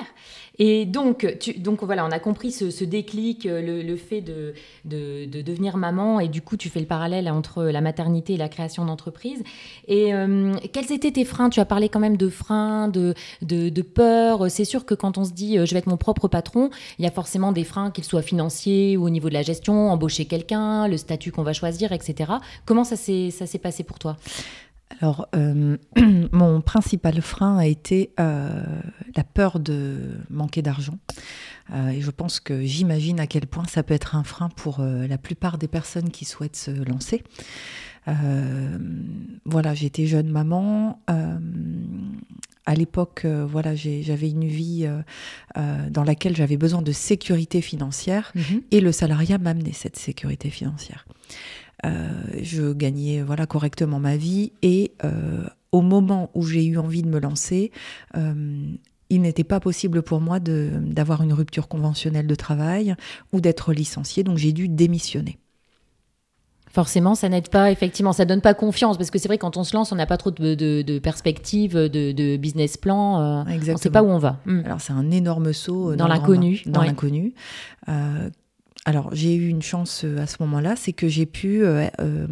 Et 0.59 0.85
donc, 0.85 1.27
tu, 1.41 1.55
donc 1.55 1.83
voilà, 1.83 2.05
on 2.05 2.11
a 2.11 2.19
compris 2.19 2.51
ce, 2.51 2.85
déclic, 2.85 3.47
euh, 3.47 3.83
le, 3.83 3.97
fait 3.97 4.21
de, 4.21 4.53
de, 4.85 5.41
devenir 5.41 5.77
maman, 5.77 6.21
et 6.21 6.29
du 6.29 6.43
coup, 6.43 6.57
tu 6.57 6.69
fais 6.69 6.81
le 6.81 6.87
parallèle 6.87 7.31
entre 7.31 7.65
la 7.65 7.81
maternité 7.81 8.35
et 8.35 8.37
la 8.37 8.49
création 8.49 8.85
d'entreprise. 8.85 9.43
Et 9.87 10.13
euh, 10.13 10.53
quels 10.73 10.93
étaient 10.93 11.13
tes 11.13 11.25
freins? 11.25 11.49
Tu 11.49 11.61
as 11.61 11.65
parlé 11.65 11.89
quand 11.89 12.01
même 12.01 12.17
de 12.17 12.29
freins, 12.29 12.89
de, 12.89 13.15
de, 13.41 13.83
peur. 13.83 14.51
C'est 14.51 14.67
sûr 14.67 14.85
que 14.85 14.95
quand 14.95 15.17
on 15.17 15.25
se 15.25 15.33
dit 15.33 15.59
euh, 15.59 15.65
je 15.65 15.73
vais 15.73 15.79
être 15.79 15.87
mon 15.87 15.97
propre 15.97 16.29
patron, 16.29 16.71
il 16.99 17.05
y 17.05 17.09
a 17.09 17.13
forcément 17.13 17.53
des 17.53 17.65
freins, 17.65 17.91
qu'ils 17.91 18.05
soient 18.05 18.23
financiers 18.23 18.97
ou 18.97 19.07
au 19.07 19.11
niveau 19.11 19.29
de 19.29 19.35
la 19.35 19.43
gestion, 19.43 19.91
embaucher 19.91 20.27
quelqu'un, 20.27 20.89
le 20.89 20.99
statut 20.99 21.33
qu'on 21.33 21.45
va 21.45 21.53
choisir, 21.53 21.93
etc. 21.93 22.33
Comment 22.67 22.85
ça 22.85 22.97
s'est 22.97 23.61
passé 23.63 23.83
pour 23.83 23.99
toi? 23.99 24.17
Alors, 25.01 25.29
euh, 25.37 25.77
mon 26.33 26.61
principal 26.61 27.21
frein 27.21 27.59
a 27.59 27.67
été 27.67 28.11
euh, 28.19 28.63
la 29.15 29.25
peur 29.25 29.61
de 29.61 29.99
manquer 30.31 30.63
d'argent. 30.63 30.99
Euh, 31.73 31.89
et 31.89 32.01
je 32.01 32.11
pense 32.11 32.41
que 32.41 32.63
j'imagine 32.63 33.21
à 33.21 33.27
quel 33.27 33.47
point 33.47 33.67
ça 33.67 33.83
peut 33.83 33.95
être 33.95 34.17
un 34.17 34.25
frein 34.25 34.49
pour 34.49 34.81
la 34.81 35.19
plupart 35.19 35.59
des 35.59 35.69
personnes 35.69 36.11
qui 36.11 36.25
souhaitent 36.25 36.57
se 36.57 36.71
lancer. 36.71 37.23
voilà, 39.45 39.75
j'étais 39.75 40.07
jeune 40.07 40.31
maman. 40.31 41.01
à 42.67 42.75
l'époque, 42.75 43.27
voilà, 43.27 43.75
j'avais 43.75 44.31
une 44.31 44.47
vie 44.47 44.89
dans 45.55 46.05
laquelle 46.05 46.35
j'avais 46.35 46.57
besoin 46.57 46.81
de 46.81 46.93
sécurité 46.93 47.61
financière 47.61 48.33
mhm. 48.35 48.63
et 48.71 48.81
le 48.81 48.93
salariat 48.93 49.37
m'amenait 49.37 49.73
cette 49.73 49.97
sécurité 49.97 50.49
financière. 50.49 51.05
Euh, 51.87 52.09
je 52.43 52.73
gagnais 52.73 53.23
voilà 53.23 53.47
correctement 53.47 54.01
ma 54.01 54.17
vie 54.17 54.53
et 54.63 54.93
euh, 55.05 55.45
au 55.71 55.81
moment 55.81 56.31
où 56.35 56.45
j'ai 56.45 56.65
eu 56.65 56.79
envie 56.79 57.03
de 57.03 57.09
me 57.09 57.21
lancer, 57.21 57.71
euh, 58.17 58.73
il 59.11 59.23
n'était 59.23 59.45
pas 59.45 59.61
possible 59.61 60.03
pour 60.03 60.21
moi 60.21 60.39
d'avoir 60.41 61.23
une 61.23 61.33
rupture 61.33 61.69
conventionnelle 61.69 62.27
de 62.27 62.35
travail 62.35 62.95
ou 63.33 63.41
d'être 63.41 63.73
licencié, 63.73 64.23
donc 64.23 64.39
j'ai 64.39 64.53
dû 64.53 64.69
démissionner. 64.69 65.39
Forcément, 66.71 67.15
ça 67.15 67.31
n'aide 67.31 67.49
pas, 67.49 67.71
effectivement, 67.71 68.13
ça 68.13 68.27
donne 68.27 68.43
pas 68.43 68.53
confiance, 68.53 68.99
parce 68.99 69.11
que 69.11 69.19
c'est 69.19 69.29
vrai, 69.29 69.39
quand 69.39 69.57
on 69.57 69.65
se 69.65 69.75
lance, 69.75 69.91
on 69.91 69.97
n'a 69.97 70.05
pas 70.05 70.19
trop 70.19 70.31
de, 70.31 70.55
de, 70.55 70.99
perspectives, 70.99 71.75
de, 71.75 72.37
business 72.37 72.77
plan, 72.77 73.45
on 73.47 73.73
ne 73.73 73.77
sait 73.77 73.89
pas 73.89 74.03
où 74.03 74.09
on 74.09 74.19
va. 74.19 74.41
Hmm. 74.45 74.61
Alors 74.67 74.81
c'est 74.81 74.93
un 74.93 75.11
énorme 75.11 75.55
saut 75.55 75.97
dans, 75.97 76.07
l'inconnu. 76.07 76.63
Dans 76.67 76.83
l'inconnu 76.83 77.33
alors 78.85 79.11
j'ai 79.13 79.35
eu 79.35 79.49
une 79.49 79.61
chance 79.61 80.03
euh, 80.05 80.23
à 80.23 80.27
ce 80.27 80.37
moment-là, 80.41 80.75
c'est 80.77 80.93
que 80.93 81.09
j'ai 81.09 81.27
pu 81.27 81.63
euh, 81.63 81.87
euh, 82.01 82.27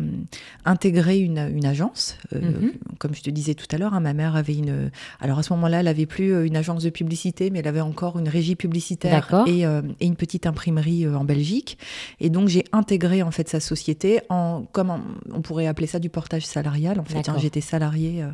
intégrer 0.65 1.19
une, 1.19 1.39
agence. 1.67 2.17
Mhm. 2.33 2.73
Comme 2.99 3.15
je 3.15 3.23
te 3.23 3.31
disais 3.31 3.55
tout 3.55 3.67
à 3.73 3.79
l'heure, 3.79 3.93
hein, 3.93 4.01
ma 4.01 4.15
mère 4.15 4.37
avait 4.37 4.55
une. 4.55 4.91
Alors 5.21 5.39
à 5.39 5.43
ce 5.43 5.53
moment-là, 5.55 5.81
elle 5.81 5.89
avait 5.89 6.07
plus 6.07 6.47
une 6.47 6.57
agence 6.57 6.83
de 6.83 6.91
publicité, 6.91 7.51
mais 7.51 7.59
elle 7.59 7.69
avait 7.69 7.81
encore 7.81 8.19
une 8.19 8.29
régie 8.29 8.57
publicitaire 8.57 9.45
et, 9.47 9.63
et, 9.63 10.07
une 10.07 10.17
petite 10.17 10.47
imprimerie 10.47 11.07
en 11.09 11.25
Belgique. 11.25 11.79
Et 12.21 12.31
donc 12.31 12.49
j'ai 12.49 12.65
intégré 12.73 13.23
en 13.23 13.31
fait 13.31 13.49
sa 13.49 13.61
société 13.61 14.21
en, 14.29 14.65
comme 14.73 14.93
on, 15.33 15.43
pourrait 15.43 15.67
appeler 15.67 15.87
ça 15.87 15.99
du 15.99 16.09
portage 16.09 16.47
salarial. 16.47 17.01
En 17.01 17.05
fait, 17.05 17.29
hein. 17.29 17.37
j'étais 17.39 17.61
salariée 17.61 18.25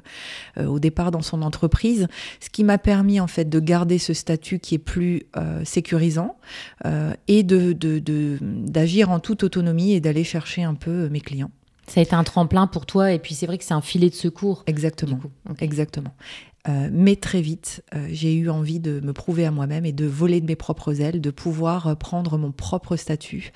au 0.58 0.78
départ 0.78 1.10
dans 1.10 1.22
son 1.22 1.42
entreprise, 1.42 2.06
ce 2.40 2.50
qui 2.50 2.64
m'a 2.64 2.78
permis 2.78 3.18
en 3.18 3.26
fait 3.26 3.48
de 3.48 3.60
garder 3.60 3.98
ce 3.98 4.12
statut 4.12 4.58
qui 4.58 4.74
est 4.74 4.78
plus 4.78 5.24
sécurisant 5.64 6.36
et 7.28 7.42
de, 7.42 7.72
de 7.72 8.01
d'agir 8.02 9.10
en 9.10 9.20
toute 9.20 9.44
autonomie 9.44 9.92
et 9.92 10.00
d'aller 10.00 10.24
chercher 10.24 10.62
un 10.62 10.74
peu 10.74 11.08
mes 11.08 11.20
clients. 11.20 11.50
Ça 11.88 12.00
a 12.00 12.02
été 12.02 12.14
un 12.14 12.24
tremplin 12.24 12.66
pour 12.66 12.86
toi 12.86 13.12
et 13.12 13.18
puis 13.18 13.34
c'est 13.34 13.46
vrai 13.46 13.58
que 13.58 13.64
c'est 13.64 13.74
un 13.74 13.80
filet 13.80 14.08
de 14.08 14.14
secours. 14.14 14.62
Exactement. 14.66 15.18
Exactement. 15.58 16.14
Euh, 16.68 16.88
mais 16.92 17.16
très 17.16 17.40
vite, 17.40 17.82
euh, 17.94 18.06
j'ai 18.10 18.34
eu 18.34 18.48
envie 18.48 18.78
de 18.78 19.00
me 19.00 19.12
prouver 19.12 19.44
à 19.44 19.50
moi-même 19.50 19.84
et 19.84 19.92
de 19.92 20.06
voler 20.06 20.40
de 20.40 20.46
mes 20.46 20.54
propres 20.54 21.00
ailes, 21.00 21.20
de 21.20 21.30
pouvoir 21.30 21.88
euh, 21.88 21.94
prendre 21.96 22.38
mon 22.38 22.52
propre 22.52 22.96
statut. 22.96 23.50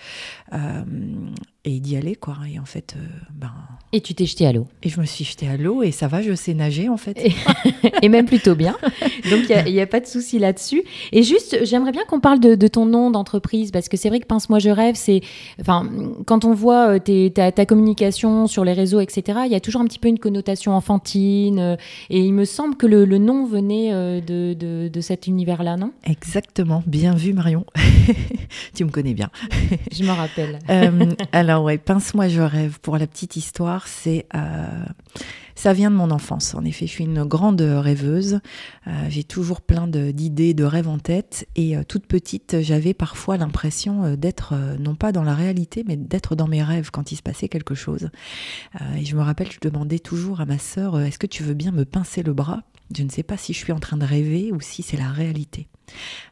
Et 1.66 1.80
d'y 1.80 1.96
aller, 1.96 2.14
quoi. 2.14 2.36
Et 2.50 2.58
en 2.58 2.64
fait, 2.64 2.94
euh, 2.96 3.04
ben. 3.34 3.50
Et 3.92 4.00
tu 4.00 4.14
t'es 4.14 4.26
jeté 4.26 4.46
à 4.46 4.52
l'eau. 4.52 4.66
Et 4.82 4.88
je 4.88 5.00
me 5.00 5.06
suis 5.06 5.24
jetée 5.24 5.48
à 5.48 5.56
l'eau 5.56 5.82
et 5.82 5.90
ça 5.90 6.06
va, 6.06 6.20
je 6.20 6.34
sais 6.34 6.54
nager 6.54 6.88
en 6.88 6.96
fait. 6.96 7.18
Et, 8.02 8.08
même 8.08 8.26
plutôt 8.26 8.54
bien. 8.54 8.76
Donc 9.30 9.48
il 9.66 9.72
n'y 9.72 9.80
a, 9.80 9.86
pas 9.86 10.00
de 10.00 10.06
souci 10.06 10.38
là-dessus. 10.38 10.82
Et 11.12 11.22
juste, 11.22 11.58
j'aimerais 11.64 11.92
bien 11.92 12.02
qu'on 12.04 12.20
parle 12.20 12.40
de, 12.40 12.68
ton 12.68 12.84
nom 12.84 13.10
d'entreprise 13.10 13.70
parce 13.70 13.88
que 13.88 13.96
c'est 13.96 14.08
vrai 14.08 14.20
que 14.20 14.26
Pince-moi 14.26 14.58
je 14.58 14.70
rêve, 14.70 14.96
c'est. 14.96 15.20
Enfin, 15.60 15.88
quand 16.26 16.44
on 16.44 16.52
voit 16.52 16.98
euh, 16.98 17.28
ta, 17.30 17.66
communication 17.66 18.46
sur 18.46 18.64
les 18.64 18.72
réseaux, 18.72 19.00
etc., 19.00 19.40
il 19.46 19.52
y 19.52 19.54
a 19.54 19.60
toujours 19.60 19.80
un 19.80 19.86
petit 19.86 19.98
peu 19.98 20.08
une 20.08 20.18
connotation 20.18 20.72
enfantine. 20.72 21.58
Euh, 21.58 21.76
et 22.10 22.20
il 22.20 22.34
me 22.34 22.44
semble 22.44 22.76
que 22.76 22.86
le, 22.86 23.06
nom 23.18 23.46
venait 23.46 23.92
de, 24.20 24.52
de, 24.52 24.88
de 24.88 25.00
cet 25.00 25.26
univers-là, 25.26 25.76
non? 25.76 25.92
Exactement. 26.04 26.82
Bien 26.86 27.14
vu, 27.14 27.32
Marion. 27.32 27.64
tu 28.74 28.84
me 28.84 28.90
connais 28.90 29.14
bien. 29.14 29.30
je 29.92 30.02
me 30.04 30.10
rappelle. 30.10 30.58
alors, 31.32 31.55
ouais, 31.60 31.78
pince-moi, 31.78 32.28
je 32.28 32.40
rêve. 32.40 32.80
Pour 32.80 32.98
la 32.98 33.06
petite 33.06 33.36
histoire, 33.36 33.86
c'est 33.88 34.26
euh, 34.34 34.66
ça 35.54 35.72
vient 35.72 35.90
de 35.90 35.96
mon 35.96 36.10
enfance. 36.10 36.54
En 36.54 36.64
effet, 36.64 36.86
je 36.86 36.92
suis 36.92 37.04
une 37.04 37.24
grande 37.24 37.60
rêveuse. 37.60 38.40
Euh, 38.86 38.90
j'ai 39.08 39.24
toujours 39.24 39.60
plein 39.60 39.86
d'idées, 39.86 40.54
de, 40.54 40.64
rêves 40.64 40.88
en 40.88 40.98
tête. 40.98 41.48
Et 41.56 41.76
euh, 41.76 41.82
toute 41.86 42.06
petite, 42.06 42.62
j'avais 42.62 42.94
parfois 42.94 43.36
l'impression 43.36 44.14
d'être 44.16 44.54
non 44.78 44.94
pas 44.94 45.12
dans 45.12 45.22
la 45.22 45.34
réalité, 45.34 45.84
mais 45.86 45.96
d'être 45.96 46.36
dans 46.36 46.48
mes 46.48 46.62
rêves 46.62 46.90
quand 46.90 47.12
il 47.12 47.16
se 47.16 47.22
passait 47.22 47.48
quelque 47.48 47.74
chose. 47.74 48.10
et 48.96 49.04
je 49.04 49.16
me 49.16 49.22
rappelle, 49.22 49.50
je 49.50 49.58
demandais 49.60 49.98
toujours 49.98 50.40
à 50.40 50.46
ma 50.46 50.58
sœur 50.58 51.00
Est-ce 51.00 51.18
que 51.18 51.26
tu 51.26 51.42
veux 51.42 51.54
bien 51.54 51.72
me 51.72 51.84
pincer 51.84 52.22
le 52.22 52.32
bras? 52.32 52.62
Je 52.96 53.02
ne 53.02 53.10
sais 53.10 53.22
pas 53.22 53.36
si 53.36 53.52
je 53.52 53.58
suis 53.58 53.72
en 53.72 53.80
train 53.80 53.96
de 53.96 54.04
rêver 54.04 54.52
ou 54.52 54.60
si 54.60 54.82
c'est 54.82 54.96
la 54.96 55.08
réalité. 55.08 55.68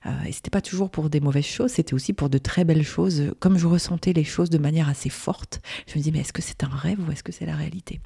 Euh, 0.06 0.10
et 0.26 0.32
c'était 0.32 0.50
pas 0.50 0.60
toujours 0.60 0.90
pour 0.90 1.10
des 1.10 1.20
mauvaises 1.20 1.44
choses, 1.44 1.72
c'était 1.72 1.94
aussi 1.94 2.12
pour 2.12 2.28
de 2.28 2.38
très 2.38 2.64
belles 2.64 2.84
choses. 2.84 3.32
Comme 3.40 3.58
je 3.58 3.66
ressentais 3.66 4.12
les 4.12 4.24
choses 4.24 4.50
de 4.50 4.58
manière 4.58 4.88
assez 4.88 5.10
forte, 5.10 5.60
je 5.86 5.98
me 5.98 6.02
dis 6.02 6.12
mais 6.12 6.20
est-ce 6.20 6.32
que 6.32 6.42
c'est 6.42 6.64
un 6.64 6.68
rêve 6.68 6.98
ou 7.06 7.12
est-ce 7.12 7.22
que 7.22 7.32
c'est 7.32 7.46
la 7.46 7.56
réalité? 7.56 8.00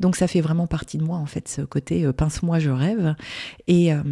Donc 0.00 0.16
ça 0.16 0.26
fait 0.26 0.40
vraiment 0.40 0.66
partie 0.66 0.98
de 0.98 1.04
moi 1.04 1.18
en 1.18 1.26
fait, 1.26 1.48
ce 1.48 1.62
côté 1.62 2.04
euh, 2.04 2.12
pince-moi, 2.12 2.58
je 2.58 2.70
rêve. 2.70 3.14
Et 3.66 3.92
euh, 3.92 4.02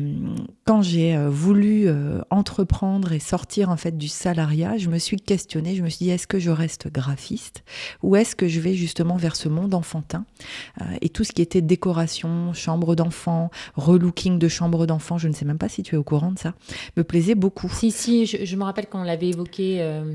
quand 0.65 0.83
j'ai 0.83 1.17
voulu 1.29 1.89
entreprendre 2.31 3.13
et 3.13 3.21
sortir 3.21 3.71
en 3.71 3.77
fait 3.77 3.97
du 3.97 4.09
salariat, 4.09 4.77
je 4.77 4.89
me 4.89 4.99
suis 4.99 5.17
questionnée, 5.17 5.75
je 5.75 5.83
me 5.83 5.89
suis 5.89 6.05
dit 6.07 6.11
est-ce 6.11 6.27
que 6.27 6.39
je 6.39 6.51
reste 6.51 6.91
graphiste 6.93 7.65
ou 8.03 8.17
est-ce 8.17 8.35
que 8.35 8.49
je 8.49 8.61
vais 8.61 8.75
justement 8.75 9.17
vers 9.17 9.37
ce 9.37 9.49
monde 9.49 9.75
enfantin? 9.75 10.25
Et 11.01 11.09
tout 11.09 11.25
ce 11.25 11.33
qui 11.33 11.43
était 11.43 11.61
décoration, 11.61 12.53
chambre 12.53 12.95
d'enfant, 12.97 13.51
relooking 13.77 14.39
de 14.39 14.49
chambre 14.49 14.87
d'enfant, 14.87 15.19
je 15.19 15.29
ne 15.29 15.33
sais 15.33 15.45
même 15.45 15.59
pas 15.59 15.69
si 15.69 15.83
tu 15.83 15.95
es 15.95 15.99
au 15.99 16.05
courant 16.05 16.33
de 16.33 16.39
ça 16.39 16.55
me 16.97 17.05
plaisait 17.05 17.35
beaucoup. 17.35 17.69
Si, 17.69 17.91
si, 17.91 18.27
je, 18.27 18.57
me 18.57 18.65
rappelle 18.65 18.87
qu'on 18.87 19.03
l'avait 19.03 19.29
évoqué. 19.29 19.81
Euh, 19.81 20.15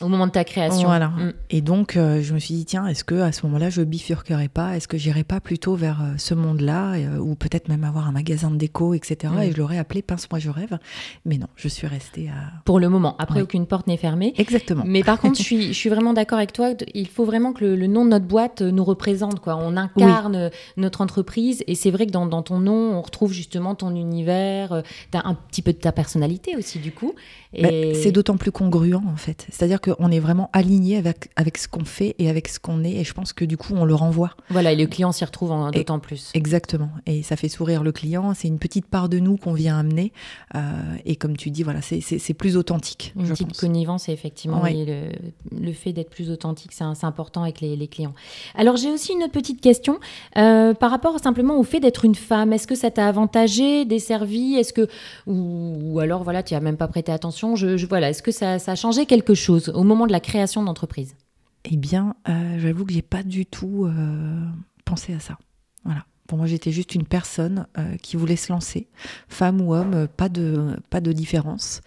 au 0.00 0.08
moment 0.08 0.26
de 0.26 0.32
ta 0.32 0.44
création. 0.44 0.88
Voilà. 0.88 1.08
Mm. 1.08 1.32
Et 1.50 1.60
donc, 1.60 1.96
euh, 1.96 2.22
je 2.22 2.32
me 2.32 2.38
suis 2.38 2.54
dit, 2.54 2.64
tiens, 2.64 2.86
est-ce 2.86 3.04
que 3.04 3.16
à 3.16 3.32
ce 3.32 3.44
moment-là, 3.46 3.70
je 3.70 3.82
bifurquerai 3.82 4.48
pas? 4.48 4.76
Est-ce 4.76 4.88
que 4.88 4.96
j'irai 4.96 5.24
pas 5.24 5.40
plutôt 5.40 5.74
vers 5.74 6.00
euh, 6.02 6.14
ce 6.16 6.34
monde-là 6.34 6.94
euh, 6.94 7.18
Ou 7.18 7.34
peut-être 7.34 7.68
même 7.68 7.84
avoir 7.84 8.08
un 8.08 8.12
magasin 8.12 8.50
de 8.50 8.56
déco, 8.56 8.94
etc. 8.94 9.32
Mm. 9.36 9.42
Et 9.42 9.52
je 9.52 9.58
l'aurais 9.58 9.78
appelé 9.78 10.02
Pince-moi, 10.02 10.38
je 10.38 10.50
rêve. 10.50 10.78
Mais 11.26 11.36
non, 11.36 11.48
je 11.56 11.68
suis 11.68 11.86
restée 11.86 12.28
à. 12.28 12.62
Pour 12.64 12.80
le 12.80 12.88
moment. 12.88 13.16
Après, 13.18 13.42
aucune 13.42 13.66
porte 13.66 13.86
n'est 13.86 13.98
fermée. 13.98 14.32
Exactement. 14.38 14.84
Mais 14.86 15.02
par 15.02 15.20
contre, 15.20 15.36
je 15.36 15.42
suis, 15.42 15.68
je 15.68 15.78
suis 15.78 15.90
vraiment 15.90 16.14
d'accord 16.14 16.38
avec 16.38 16.52
toi. 16.52 16.70
Il 16.94 17.08
faut 17.08 17.24
vraiment 17.24 17.52
que 17.52 17.64
le, 17.64 17.86
nom 17.86 18.04
de 18.04 18.10
notre 18.10 18.26
boîte 18.26 18.62
nous 18.62 18.84
représente. 18.84 19.40
Quoi. 19.40 19.56
On 19.56 19.76
incarne 19.76 20.50
notre 20.76 21.02
entreprise. 21.02 21.62
Et 21.66 21.74
c'est 21.74 21.90
vrai 21.90 22.06
que 22.06 22.12
dans, 22.12 22.26
dans, 22.26 22.42
ton 22.42 22.58
nom, 22.58 22.96
on 22.96 23.02
retrouve 23.02 23.32
justement 23.32 23.74
ton 23.74 23.94
univers. 23.94 24.82
Tu 25.12 25.18
as 25.18 25.26
un 25.26 25.34
petit 25.34 25.62
peu 25.62 25.72
de 25.72 25.78
ta 25.78 25.92
personnalité 25.92 26.56
aussi, 26.56 26.78
du 26.78 26.92
coup. 26.92 27.14
Bah, 27.52 27.68
et... 27.70 27.94
c'est 27.94 28.12
d'autant 28.12 28.36
plus 28.36 28.52
congruent, 28.52 28.94
en 28.94 29.16
fait. 29.16 29.46
C'est-à-dire 29.50 29.80
que 29.80 29.89
on 29.98 30.10
est 30.10 30.20
vraiment 30.20 30.50
aligné 30.52 30.96
avec, 30.96 31.30
avec 31.36 31.58
ce 31.58 31.68
qu'on 31.68 31.84
fait 31.84 32.14
et 32.18 32.28
avec 32.28 32.48
ce 32.48 32.58
qu'on 32.58 32.84
est. 32.84 32.92
Et 32.92 33.04
je 33.04 33.12
pense 33.12 33.32
que 33.32 33.44
du 33.44 33.56
coup, 33.56 33.74
on 33.74 33.84
le 33.84 33.94
renvoie. 33.94 34.30
Voilà, 34.50 34.72
et 34.72 34.76
le 34.76 34.86
client 34.86 35.12
s'y 35.12 35.24
retrouve 35.24 35.50
d'autant 35.72 35.98
plus. 35.98 36.30
Exactement. 36.34 36.90
Et 37.06 37.22
ça 37.22 37.36
fait 37.36 37.48
sourire 37.48 37.82
le 37.82 37.92
client. 37.92 38.34
C'est 38.34 38.48
une 38.48 38.58
petite 38.58 38.86
part 38.86 39.08
de 39.08 39.18
nous 39.18 39.36
qu'on 39.36 39.52
vient 39.52 39.78
amener. 39.78 40.12
Euh, 40.54 40.60
et 41.04 41.16
comme 41.16 41.36
tu 41.36 41.50
dis, 41.50 41.62
voilà, 41.62 41.80
c'est 41.82 42.34
plus 42.34 42.56
authentique. 42.56 43.12
Une 43.16 43.28
petite 43.28 43.56
connivence, 43.58 44.08
et 44.08 44.12
effectivement. 44.12 44.62
le, 44.64 45.10
le, 45.58 45.72
fait 45.72 45.92
d'être 45.92 46.10
plus 46.10 46.30
authentique, 46.30 46.72
c'est 46.72 47.04
important 47.04 47.42
avec 47.42 47.60
les, 47.60 47.76
les 47.76 47.88
clients. 47.88 48.14
Alors, 48.54 48.76
j'ai 48.76 48.90
aussi 48.90 49.12
une 49.12 49.28
petite 49.28 49.60
question 49.60 49.98
euh, 50.36 50.74
par 50.74 50.90
rapport 50.90 51.18
simplement 51.18 51.58
au 51.58 51.62
fait 51.62 51.80
d'être 51.80 52.04
une 52.04 52.14
femme. 52.14 52.52
Est-ce 52.52 52.66
que 52.66 52.74
ça 52.74 52.90
t'a 52.90 53.06
avantagé, 53.06 53.84
desservi? 53.84 54.54
Est-ce 54.54 54.72
que. 54.72 54.88
Ou, 55.26 55.98
alors, 56.00 56.24
voilà, 56.24 56.42
tu 56.42 56.54
n'as 56.54 56.60
même 56.60 56.76
pas 56.76 56.88
prêté 56.88 57.12
attention. 57.12 57.56
Je, 57.56 57.76
je 57.76 57.86
voilà, 57.86 58.10
Est-ce 58.10 58.22
que 58.22 58.30
ça, 58.32 58.58
ça 58.58 58.72
a 58.72 58.76
changé 58.76 59.06
quelque 59.06 59.34
chose 59.34 59.72
au 59.80 59.82
moment 59.82 60.06
de 60.06 60.12
la 60.12 60.20
création 60.20 60.62
d'entreprise 60.62 61.16
Eh 61.64 61.78
bien, 61.78 62.14
euh, 62.28 62.58
j'avoue 62.58 62.84
que 62.84 62.92
j'ai 62.92 63.00
pas 63.00 63.22
du 63.22 63.46
tout 63.46 63.86
euh, 63.86 64.46
pensé 64.84 65.14
à 65.14 65.20
ça. 65.20 65.38
Voilà. 65.84 66.04
Pour 66.30 66.38
moi, 66.38 66.46
j'étais 66.46 66.70
juste 66.70 66.94
une 66.94 67.06
personne 67.06 67.66
euh, 67.76 67.96
qui 68.00 68.16
voulait 68.16 68.36
se 68.36 68.52
lancer, 68.52 68.86
femme 69.26 69.60
ou 69.60 69.74
homme, 69.74 70.06
pas 70.16 70.28
de, 70.28 70.76
pas 70.88 71.00
de 71.00 71.10
différence. 71.10 71.80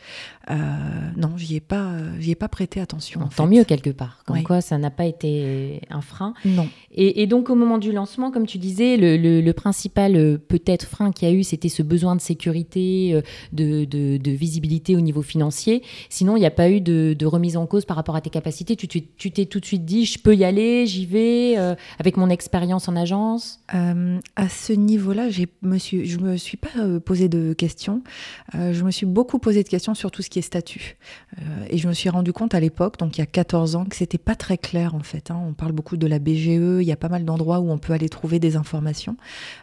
Euh, 0.51 0.55
non, 1.15 1.38
j'y 1.38 1.55
ai 1.55 1.59
pas, 1.62 1.93
j'y 2.19 2.31
ai 2.31 2.35
pas 2.35 2.50
prêté 2.50 2.81
attention. 2.81 3.21
tant 3.33 3.47
mieux 3.47 3.63
quelque 3.63 3.91
part. 3.91 4.21
Comme 4.25 4.43
quoi, 4.43 4.59
ça 4.59 4.77
n'a 4.77 4.89
pas 4.89 5.05
été 5.05 5.79
un 5.89 6.01
frein. 6.01 6.33
Non. 6.43 6.67
Et, 6.91 7.25
donc 7.25 7.50
au 7.50 7.55
moment 7.55 7.77
du 7.77 7.93
lancement, 7.93 8.31
comme 8.31 8.45
tu 8.45 8.57
disais, 8.57 8.97
le, 8.97 9.51
principal 9.53 10.17
euh, 10.17 10.38
peut-être 10.38 10.88
frein 10.88 11.13
qu'il 11.13 11.29
y 11.29 11.31
a 11.31 11.33
eu, 11.33 11.43
c'était 11.43 11.69
ce 11.69 11.81
besoin 11.81 12.17
de 12.17 12.21
sécurité, 12.21 13.21
de, 13.53 14.29
visibilité 14.29 14.97
au 14.97 15.01
niveau 15.01 15.21
financier. 15.21 15.83
Sinon, 16.09 16.35
il 16.35 16.41
n'y 16.41 16.45
a 16.45 16.51
pas 16.51 16.69
eu 16.69 16.81
de, 16.81 17.25
remise 17.25 17.55
en 17.55 17.65
cause 17.65 17.85
par 17.85 17.95
rapport 17.95 18.17
à 18.17 18.21
tes 18.21 18.29
capacités. 18.29 18.75
Tu 18.75 19.31
t'es 19.31 19.45
tout 19.45 19.62
de 19.62 19.65
suite 19.65 19.85
dit, 19.85 20.05
je 20.05 20.19
peux 20.19 20.35
y 20.35 20.43
aller, 20.43 20.85
j'y 20.85 21.05
vais, 21.05 21.55
avec 21.97 22.17
mon 22.17 22.29
expérience 22.29 22.89
en 22.89 22.97
agence? 22.97 23.62
À 24.35 24.49
ce 24.49 24.73
niveau-là, 24.73 25.29
je 25.29 25.43
me 25.61 25.77
suis, 25.77 26.05
je 26.05 26.17
me 26.19 26.37
suis 26.37 26.57
pas 26.57 26.69
posé 27.05 27.29
de 27.29 27.53
questions. 27.53 28.01
je 28.53 28.83
me 28.83 28.91
suis 28.91 29.05
beaucoup 29.05 29.39
posé 29.39 29.63
de 29.63 29.69
questions 29.69 29.93
sur 29.93 30.11
tout 30.11 30.21
ce 30.21 30.29
qui 30.29 30.39
est 30.39 30.43
statut. 30.43 30.97
Euh, 31.39 31.65
et 31.69 31.77
je 31.77 31.87
me 31.87 31.93
suis 31.93 32.09
rendu 32.09 32.33
compte 32.33 32.53
à 32.53 32.59
l'époque, 32.59 32.97
donc 32.97 33.17
il 33.17 33.21
y 33.21 33.23
a 33.23 33.27
14 33.27 33.75
ans, 33.75 33.85
que 33.85 33.95
c'était 33.95 34.17
pas 34.17 34.35
très 34.35 34.57
clair 34.57 34.95
en 34.95 35.01
fait. 35.01 35.31
Hein. 35.31 35.39
On 35.47 35.53
parle 35.53 35.71
beaucoup 35.71 35.97
de 35.97 36.07
la 36.07 36.19
BGE, 36.19 36.81
il 36.81 36.83
y 36.83 36.91
a 36.91 36.95
pas 36.95 37.09
mal 37.09 37.25
d'endroits 37.25 37.59
où 37.59 37.71
on 37.71 37.77
peut 37.77 37.93
aller 37.93 38.09
trouver 38.09 38.39
des 38.39 38.55
informations, 38.55 39.17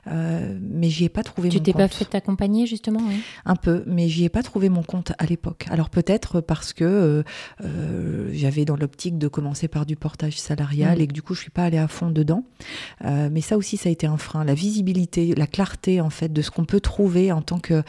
euh, 0.08 0.58
mais 0.60 0.88
j'y 0.88 1.04
ai 1.04 1.08
pas 1.08 1.22
trouvé 1.22 1.48
tu 1.48 1.56
mon 1.56 1.58
compte. 1.58 1.66
Tu 1.66 1.72
t'es 1.72 1.78
pas 1.78 1.88
fait 1.88 2.14
accompagner 2.14 2.66
justement 2.66 3.00
Un 3.44 3.56
peu, 3.56 3.84
mais 3.86 4.08
j'y 4.08 4.24
ai 4.24 4.28
pas 4.28 4.42
trouvé 4.42 4.68
mon 4.68 4.82
compte 4.82 5.12
à 5.18 5.26
l'époque. 5.26 5.66
Alors 5.70 5.90
peut-être 5.90 6.40
parce 6.40 6.72
que 6.72 7.24
euh, 7.62 8.30
j'avais 8.32 8.64
dans 8.64 8.76
l'optique 8.76 9.18
de 9.18 9.28
commencer 9.28 9.68
par 9.68 9.86
du 9.86 9.96
portage 9.96 10.38
salarial 10.38 10.98
mmh. 10.98 11.00
et 11.00 11.06
que 11.06 11.12
du 11.12 11.22
coup 11.22 11.34
je 11.34 11.40
suis 11.40 11.50
pas 11.50 11.64
allée 11.64 11.78
à 11.78 11.88
fond 11.88 12.10
dedans. 12.10 12.44
mais 13.02 13.40
ça 13.40 13.56
aussi, 13.56 13.76
ça 13.76 13.88
a 13.88 13.92
été 13.92 14.06
un 14.06 14.16
frein. 14.16 14.44
La 14.44 14.54
visibilité, 14.60 15.34
la 15.34 15.46
clarté 15.46 16.00
en 16.00 16.10
fait 16.10 16.32
de 16.32 16.42
ce 16.42 16.50
qu'on 16.50 16.64
peut 16.64 16.80
trouver 16.80 17.32
en 17.32 17.42
tant 17.42 17.58
que 17.58 17.82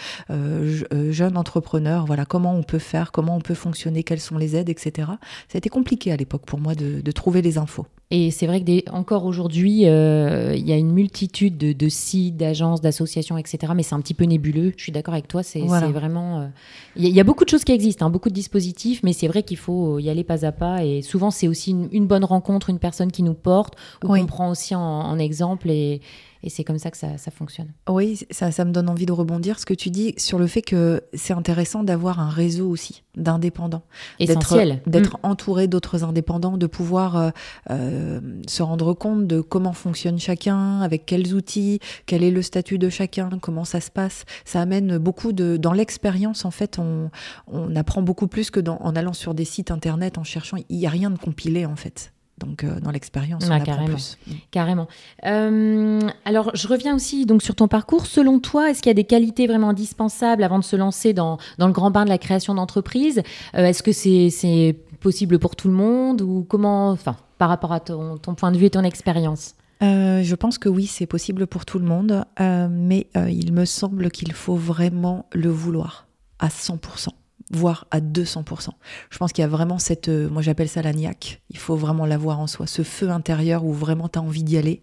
jeune 1.10 1.38
entrepreneur. 1.38 2.06
Voilà, 2.06 2.26
comment 2.26 2.56
on 2.56 2.64
peut 2.64 2.80
faire, 2.80 3.12
comment 3.12 3.36
on 3.36 3.42
peut 3.42 3.54
fonctionner, 3.54 4.04
quelles 4.04 4.20
sont 4.20 4.38
les 4.38 4.56
aides, 4.56 4.70
etc. 4.70 5.12
Ça 5.48 5.56
a 5.56 5.58
été 5.58 5.70
compliqué 5.70 6.12
à 6.12 6.16
l'époque 6.18 6.44
pour 6.46 6.60
moi 6.60 6.76
de, 6.76 7.12
trouver 7.12 7.42
les 7.42 7.58
infos. 7.58 7.86
Et 8.10 8.32
c'est 8.32 8.48
vrai 8.48 8.62
que 8.62 8.92
encore 8.92 9.26
aujourd'hui, 9.26 9.86
euh, 9.86 10.54
il 10.56 10.68
y 10.68 10.72
a 10.74 10.78
une 10.78 10.92
multitude 10.92 11.58
de, 11.58 11.90
sites, 11.90 12.36
d'agences, 12.36 12.82
d'associations, 12.82 13.38
etc. 13.38 13.74
Mais 13.76 13.84
c'est 13.84 13.96
un 13.96 14.02
petit 14.02 14.14
peu 14.14 14.26
nébuleux. 14.26 14.74
Je 14.76 14.84
suis 14.84 14.92
d'accord 14.92 15.14
avec 15.14 15.28
toi. 15.28 15.44
C'est 15.44 15.62
vraiment. 15.62 16.42
Euh, 16.42 16.48
il 16.96 17.08
y, 17.08 17.20
a 17.20 17.24
beaucoup 17.24 17.46
de 17.46 17.50
choses 17.50 17.64
qui 17.64 17.72
existent, 17.72 18.06
hein, 18.06 18.10
beaucoup 18.10 18.30
de 18.30 18.34
dispositifs, 18.34 19.02
mais 19.04 19.14
c'est 19.14 19.28
vrai 19.28 19.44
qu'il 19.44 19.58
faut 19.58 20.00
y 20.00 20.10
aller 20.10 20.24
pas 20.24 20.46
à 20.46 20.52
pas. 20.52 20.84
Et 20.84 21.02
souvent, 21.02 21.32
c'est 21.32 21.48
aussi 21.48 21.72
une, 21.92 22.08
bonne 22.08 22.26
rencontre, 22.26 22.70
une 22.70 22.80
personne 22.80 23.12
qui 23.12 23.24
nous 23.24 23.34
porte, 23.34 23.76
ou 24.04 24.08
qu'on 24.08 24.26
prend 24.26 24.50
aussi 24.50 24.76
en 24.76 25.18
exemple 25.18 25.70
et 25.70 26.02
et 26.44 26.50
c'est 26.50 26.64
comme 26.64 26.80
ça 26.80 26.92
que 26.92 26.98
ça, 26.98 27.18
fonctionne. 27.32 27.72
Oui, 27.90 28.20
ça, 28.32 28.52
ça, 28.52 28.66
me 28.66 28.72
donne 28.72 28.90
envie 28.90 29.06
de 29.06 29.12
rebondir 29.12 29.60
ce 29.60 29.66
que 29.66 29.74
tu 29.74 29.90
dis 29.90 30.14
sur 30.18 30.40
le 30.40 30.48
fait 30.48 30.62
que 30.62 31.02
c'est 31.14 31.34
intéressant 31.34 31.84
d'avoir 31.84 32.20
un 32.20 32.30
réseau 32.30 32.70
aussi 32.70 33.04
d'indépendants. 33.16 33.84
Essentiel. 34.20 34.82
D'être 34.88 35.18
mm. 35.18 35.28
entouré 35.28 35.68
d'autres 35.68 36.04
indépendants, 36.04 36.58
de 36.58 36.68
pouvoir 36.68 37.16
euh, 37.18 37.30
euh, 37.70 38.20
se 38.48 38.64
rendre 38.64 38.94
compte 38.94 39.28
de 39.28 39.42
comment 39.42 39.74
fonctionne 39.74 40.18
chacun, 40.20 40.82
avec 40.82 41.06
quels 41.06 41.34
outils, 41.34 41.80
quel 42.06 42.24
est 42.24 42.32
le 42.32 42.42
statut 42.42 42.78
de 42.78 42.90
chacun, 42.90 43.30
comment 43.42 43.66
ça 43.66 43.82
se 43.82 43.92
passe. 43.92 44.26
Ça 44.46 44.62
amène 44.62 44.98
beaucoup 44.98 45.34
de... 45.34 45.58
Dans 45.58 45.74
l'expérience, 45.74 46.46
en 46.46 46.52
fait, 46.52 46.80
on, 46.80 47.12
on 47.48 47.76
apprend 47.76 48.02
beaucoup 48.02 48.28
plus 48.28 48.50
que 48.50 48.60
dans, 48.60 48.78
en 48.78 48.96
allant 48.96 49.14
sur 49.14 49.34
des 49.34 49.46
sites 49.46 49.72
internet, 49.72 50.18
en 50.18 50.24
cherchant. 50.24 50.58
Il 50.70 50.78
n'y 50.78 50.88
a 50.88 50.90
rien 50.90 51.12
de 51.12 51.18
compilé, 51.18 51.66
en 51.66 51.76
fait. 51.76 52.14
Donc 52.42 52.64
euh, 52.64 52.80
dans 52.80 52.92
l'expérience, 52.92 53.46
on 53.50 53.60
carrément. 53.64 53.86
plus. 53.86 54.18
Carrément. 54.50 54.88
Euh, 55.26 56.00
alors 56.26 56.52
je 56.56 56.68
reviens 56.68 56.96
aussi 56.96 57.26
donc 57.26 57.42
sur 57.44 57.56
ton 57.56 57.68
parcours. 57.68 58.06
Selon 58.06 58.40
toi, 58.40 58.70
est-ce 58.70 58.82
qu'il 58.82 58.90
y 58.90 58.92
a 58.92 58.96
des 58.96 59.04
qualités 59.04 59.48
vraiment 59.48 59.70
indispensables 59.70 60.44
avant 60.44 60.60
de 60.60 60.64
se 60.64 60.76
lancer 60.76 61.14
dans, 61.14 61.38
dans 61.58 61.68
le 61.68 61.74
grand 61.74 61.92
bain 61.92 62.04
de 62.04 62.10
la 62.10 62.18
création 62.18 62.56
d'entreprise? 62.56 63.22
Euh, 63.56 63.66
Est-ce 63.66 63.84
que 63.84 63.92
c'est 63.92 64.76
possible 65.00 65.40
pour 65.40 65.56
tout 65.56 65.68
le 65.68 65.74
monde? 65.74 66.22
Ou 66.22 66.46
comment 66.48 66.90
Enfin, 66.90 67.16
par 67.38 67.50
rapport 67.50 67.74
à 67.74 67.80
ton, 67.80 68.18
ton 68.18 68.36
point 68.36 68.52
de 68.52 68.58
vue 68.58 68.66
et 68.66 68.70
ton 68.72 68.84
expérience? 68.84 69.56
je 69.84 70.36
pense 70.36 70.60
que 70.60 70.70
oui, 70.70 70.86
c'est 70.86 71.08
possible 71.08 71.48
pour 71.48 71.66
tout 71.66 71.80
le 71.80 71.86
monde, 71.86 72.24
mais 72.40 73.08
il 73.16 73.52
me 73.52 73.66
semble 73.66 74.12
qu'il 74.12 74.32
faut 74.32 74.56
vraiment 74.56 75.26
le 75.34 75.50
vouloir 75.50 76.06
à 76.38 76.50
100%. 76.50 77.08
Voire 77.52 77.86
à 77.92 78.00
200%. 78.00 78.70
Je 79.10 79.18
pense 79.18 79.34
qu'il 79.34 79.42
y 79.42 79.46
a 79.46 79.48
vraiment 79.48 79.78
cette, 79.78 80.10
euh, 80.10 80.30
moi 80.30 80.42
j'appelle 80.42 80.70
ça 80.70 80.82
la 80.82 80.94
niaque, 80.94 81.42
il 81.50 81.58
faut 81.58 81.76
vraiment 81.76 82.06
l'avoir 82.06 82.40
en 82.40 82.48
soi, 82.48 82.68
ce 82.68 82.82
feu 82.84 83.10
intérieur 83.10 83.66
où 83.66 83.74
vraiment 83.74 84.08
tu 84.08 84.20
as 84.20 84.22
envie 84.22 84.44
d'y 84.44 84.58
aller, 84.58 84.82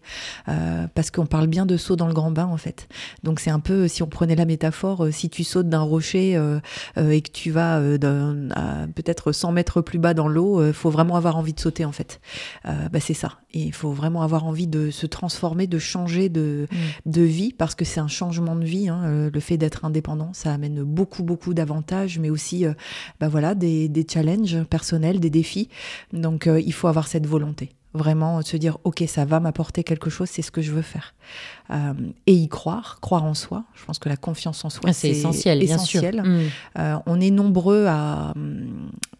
euh, 0.48 0.87
parce 0.94 1.10
qu'on 1.10 1.26
parle 1.26 1.46
bien 1.46 1.66
de 1.66 1.76
saut 1.76 1.96
dans 1.96 2.06
le 2.06 2.14
grand 2.14 2.30
bain 2.30 2.46
en 2.46 2.56
fait. 2.56 2.88
Donc 3.22 3.40
c'est 3.40 3.50
un 3.50 3.60
peu, 3.60 3.88
si 3.88 4.02
on 4.02 4.06
prenait 4.06 4.37
la 4.37 4.44
métaphore, 4.44 5.06
euh, 5.06 5.10
si 5.10 5.30
tu 5.30 5.44
sautes 5.44 5.68
d'un 5.68 5.80
rocher 5.80 6.32
et 6.96 7.22
que 7.22 7.30
tu 7.30 7.50
vas 7.50 7.80
peut-être 7.80 9.32
100 9.32 9.52
mètres 9.52 9.80
plus 9.80 9.98
bas 9.98 10.14
dans 10.14 10.28
l'eau, 10.28 10.64
il 10.66 10.72
faut 10.72 10.90
vraiment 10.90 11.16
avoir 11.16 11.37
envie 11.37 11.52
de 11.52 11.60
sauter 11.60 11.84
en 11.84 11.92
fait. 11.92 12.20
Bah, 12.64 13.00
c'est 13.00 13.14
ça, 13.14 13.38
et 13.52 13.60
il 13.60 13.72
faut 13.72 13.92
vraiment 13.92 14.22
avoir 14.22 14.44
envie 14.44 14.66
de 14.66 14.90
se 14.90 15.06
transformer, 15.06 15.66
de 15.66 15.78
changer 15.78 16.28
de, 16.28 16.66
mmh. 16.70 17.10
de 17.10 17.22
vie, 17.22 17.52
parce 17.52 17.75
que 17.75 17.84
c'est 17.84 18.00
un 18.00 18.08
changement 18.08 18.56
de 18.56 18.64
vie, 18.64 18.88
hein, 18.88 19.30
le 19.32 19.40
fait 19.40 19.56
d'être 19.56 19.84
indépendant, 19.84 20.30
ça 20.32 20.52
amène 20.52 20.82
beaucoup 20.82 21.22
beaucoup 21.22 21.54
d'avantages, 21.54 22.18
mais 22.18 22.30
aussi 22.30 22.57
euh, 22.66 22.74
bah 23.20 23.28
voilà, 23.28 23.54
des, 23.54 24.06
challenges 24.10 24.62
personnels, 24.64 25.20
des 25.20 25.30
défis. 25.30 25.68
Donc 26.12 26.46
euh, 26.46 26.60
il 26.60 26.72
faut 26.72 26.88
avoir 26.88 27.06
cette 27.06 27.26
volonté 27.26 27.70
vraiment 27.95 28.42
se 28.42 28.57
dire 28.57 28.78
ok 28.85 29.04
ça 29.07 29.25
va 29.25 29.40
m'apporter 29.40 29.83
quelque 29.83 30.11
chose 30.11 30.28
c'est 30.28 30.42
ce 30.42 30.50
que 30.50 30.61
je 30.61 30.73
veux 30.73 30.83
faire 30.83 31.14
euh, 31.71 31.95
et 32.26 32.35
y 32.35 32.49
croire 32.49 32.99
croire 33.00 33.25
en 33.25 33.35
soi 33.35 33.64
je 33.75 33.85
pense 33.85 33.99
que 33.99 34.09
la 34.09 34.16
confiance 34.16 34.64
en 34.64 34.71
soi 34.71 34.90
ah, 34.90 34.92
c'est 34.92 35.11
essentiel, 35.11 35.62
essentiel. 35.62 36.23
Mm. 36.23 37.00
on 37.07 37.21
est 37.21 37.30
nombreux 37.30 37.87
à, 37.87 38.35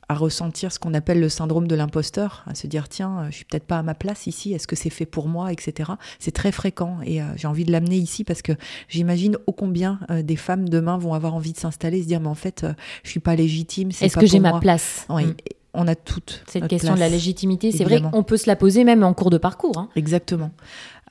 à 0.09 0.15
ressentir 0.15 0.71
ce 0.73 0.79
qu'on 0.79 0.93
appelle 0.95 1.21
le 1.21 1.29
syndrome 1.29 1.67
de 1.67 1.75
l'imposteur 1.75 2.45
à 2.47 2.55
se 2.55 2.67
dire 2.67 2.89
tiens 2.89 3.27
je 3.31 3.37
suis 3.37 3.45
peut-être 3.45 3.67
pas 3.67 3.79
à 3.79 3.83
ma 3.83 3.95
place 3.95 4.27
ici 4.27 4.53
est-ce 4.53 4.67
que 4.67 4.77
c'est 4.77 4.91
fait 4.91 5.07
pour 5.07 5.29
moi 5.29 5.53
etc 5.53 5.93
c'est 6.19 6.33
très 6.33 6.53
fréquent 6.53 6.99
et 7.05 7.21
j'ai 7.37 7.49
envie 7.49 7.65
de 7.65 7.73
l'amener 7.73 7.97
ici 7.97 8.23
parce 8.23 8.43
que 8.43 8.53
j'imagine 8.89 9.37
ô 9.47 9.53
combien 9.53 10.01
des 10.11 10.37
femmes 10.37 10.69
demain 10.69 10.99
vont 10.99 11.15
avoir 11.15 11.35
envie 11.35 11.53
de 11.53 11.59
s'installer 11.59 12.03
se 12.03 12.07
dire 12.07 12.21
mais 12.21 12.29
en 12.29 12.35
fait 12.35 12.67
je 13.03 13.11
suis 13.11 13.21
pas 13.21 13.35
légitime 13.35 13.91
est-ce 13.91 14.17
que 14.17 14.27
j'ai 14.27 14.41
ma 14.41 14.61
place? 14.61 15.07
Oui. 15.09 15.27
Mm 15.27 15.35
on 15.75 15.87
a 15.87 15.95
toute 15.95 16.43
cette 16.49 16.67
question 16.69 16.95
de 16.95 17.01
la 17.01 17.09
légitimité. 17.09 17.73
C'est 17.73 17.85
vrai 17.85 18.01
qu'on 18.01 18.23
peut 18.23 18.37
se 18.37 18.47
la 18.47 18.57
poser 18.57 18.85
même 18.85 19.03
en 19.05 19.15
cours 19.15 19.31
de 19.31 19.39
parcours. 19.39 19.79
Hein. 19.79 19.89
Exactement. 19.97 20.51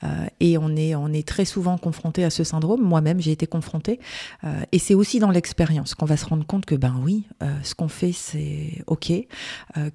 Euh, 0.04 0.08
et 0.40 0.58
on 0.58 0.76
est, 0.76 0.96
on 0.96 1.12
est 1.12 1.28
très 1.28 1.46
souvent 1.46 1.78
confronté 1.78 2.24
à 2.24 2.30
ce 2.30 2.44
syndrome. 2.44 2.82
Moi-même, 2.82 3.20
j'ai 3.20 3.32
été 3.32 3.48
confrontée. 3.48 4.00
Euh, 4.44 4.62
et 4.72 4.80
c'est 4.80 4.94
aussi 4.94 5.20
dans 5.20 5.32
l'expérience 5.32 5.96
qu'on 5.96 6.06
va 6.06 6.18
se 6.18 6.26
rendre 6.26 6.46
compte 6.46 6.66
que, 6.66 6.76
ben 6.76 6.96
oui, 7.04 7.26
euh, 7.44 7.48
ce 7.64 7.76
qu'on 7.76 7.88
fait, 7.88 8.12
c'est 8.12 8.84
OK, 8.88 9.12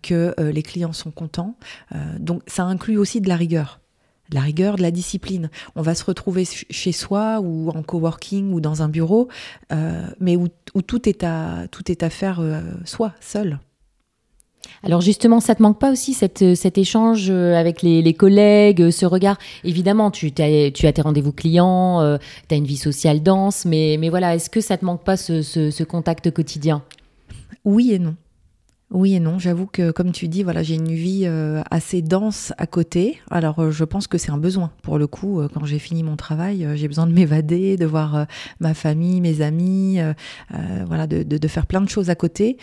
que 0.03 0.35
les 0.39 0.63
clients 0.63 0.93
sont 0.93 1.11
contents. 1.11 1.57
donc, 2.19 2.43
ça 2.47 2.65
inclut 2.65 2.99
aussi 2.99 3.21
de 3.21 3.29
la 3.29 3.37
rigueur 3.37 3.79
de 4.31 4.37
la 4.37 4.43
rigueur, 4.43 4.77
de 4.77 4.83
la 4.83 4.91
discipline. 4.91 5.51
On 5.77 5.83
va 5.83 5.95
se 5.95 6.05
retrouver 6.05 6.47
chez 6.47 6.93
soi 6.93 7.41
ou 7.43 7.69
en 7.69 7.83
coworking 7.83 8.55
ou 8.55 8.63
dans 8.63 8.81
un 8.81 8.89
bureau, 8.89 9.29
mais 10.21 10.37
où, 10.37 10.49
tout, 10.87 11.07
est 11.07 11.23
à, 11.23 11.67
tout 11.71 11.91
est 11.91 12.03
à 12.03 12.09
faire 12.09 12.41
soi, 12.87 13.13
seul. 13.21 13.59
Alors 14.85 15.01
justement, 15.01 15.41
ça 15.41 15.55
te 15.55 15.63
manque 15.63 15.79
pas 15.79 15.93
aussi 15.93 16.17
euh, 16.43 16.55
cet 16.55 16.79
échange 16.79 17.29
euh, 17.31 17.55
avec 17.55 17.83
les, 17.83 18.15
collègues, 18.15 18.83
euh, 18.83 18.91
ce 18.91 19.07
regard? 19.07 19.39
Évidemment, 19.65 20.11
tu, 20.11 20.27
as, 20.39 20.93
tes 20.93 21.03
rendez-vous 21.03 21.33
clients, 21.33 22.19
tu 22.49 22.55
as 22.55 22.59
une 22.59 22.65
vie 22.65 22.77
sociale 22.77 23.23
dense, 23.23 23.65
mais, 23.65 23.97
mais 23.99 24.09
voilà, 24.09 24.35
est-ce 24.35 24.51
que 24.51 24.61
ça 24.61 24.77
te 24.77 24.85
manque 24.85 25.05
pas 25.05 25.17
ce 25.17 25.83
contact 25.85 26.31
quotidien? 26.33 26.83
Oui 27.65 27.93
et 27.93 27.99
non. 27.99 28.17
Oui 28.93 29.15
et 29.15 29.21
non, 29.21 29.39
j'avoue 29.39 29.67
que 29.67 29.91
comme 29.91 30.13
tu 30.13 30.29
dis, 30.29 30.43
voilà, 30.43 30.63
j'ai 30.63 30.75
une 30.75 30.93
vie 30.93 31.23
euh, 31.25 31.63
assez 31.71 32.03
dense 32.03 32.53
à 32.59 32.67
côté. 32.67 33.19
Alors 33.31 33.59
euh, 33.59 33.71
je 33.71 33.85
pense 33.85 34.07
que 34.07 34.19
c'est 34.19 34.31
un 34.31 34.37
besoin. 34.37 34.71
Pour 34.83 34.99
le 34.99 35.07
coup, 35.07 35.41
euh, 35.41 35.49
quand 35.49 35.65
j'ai 35.65 35.79
fini 35.79 36.03
mon 36.03 36.17
travail, 36.17 36.69
j'ai 36.75 36.89
besoin 36.89 37.07
de 37.07 37.13
m'évader, 37.15 37.79
de 37.79 37.87
voir 37.87 38.27
ma 38.61 38.75
famille, 38.75 39.23
mes 39.23 39.41
amis, 39.41 39.99
voilà, 40.87 41.07
de, 41.07 41.23
de, 41.23 41.49
faire 41.49 41.67
plein 41.67 41.81
de 41.81 41.89
choses 41.89 42.11
à 42.11 42.15
côté. 42.15 42.59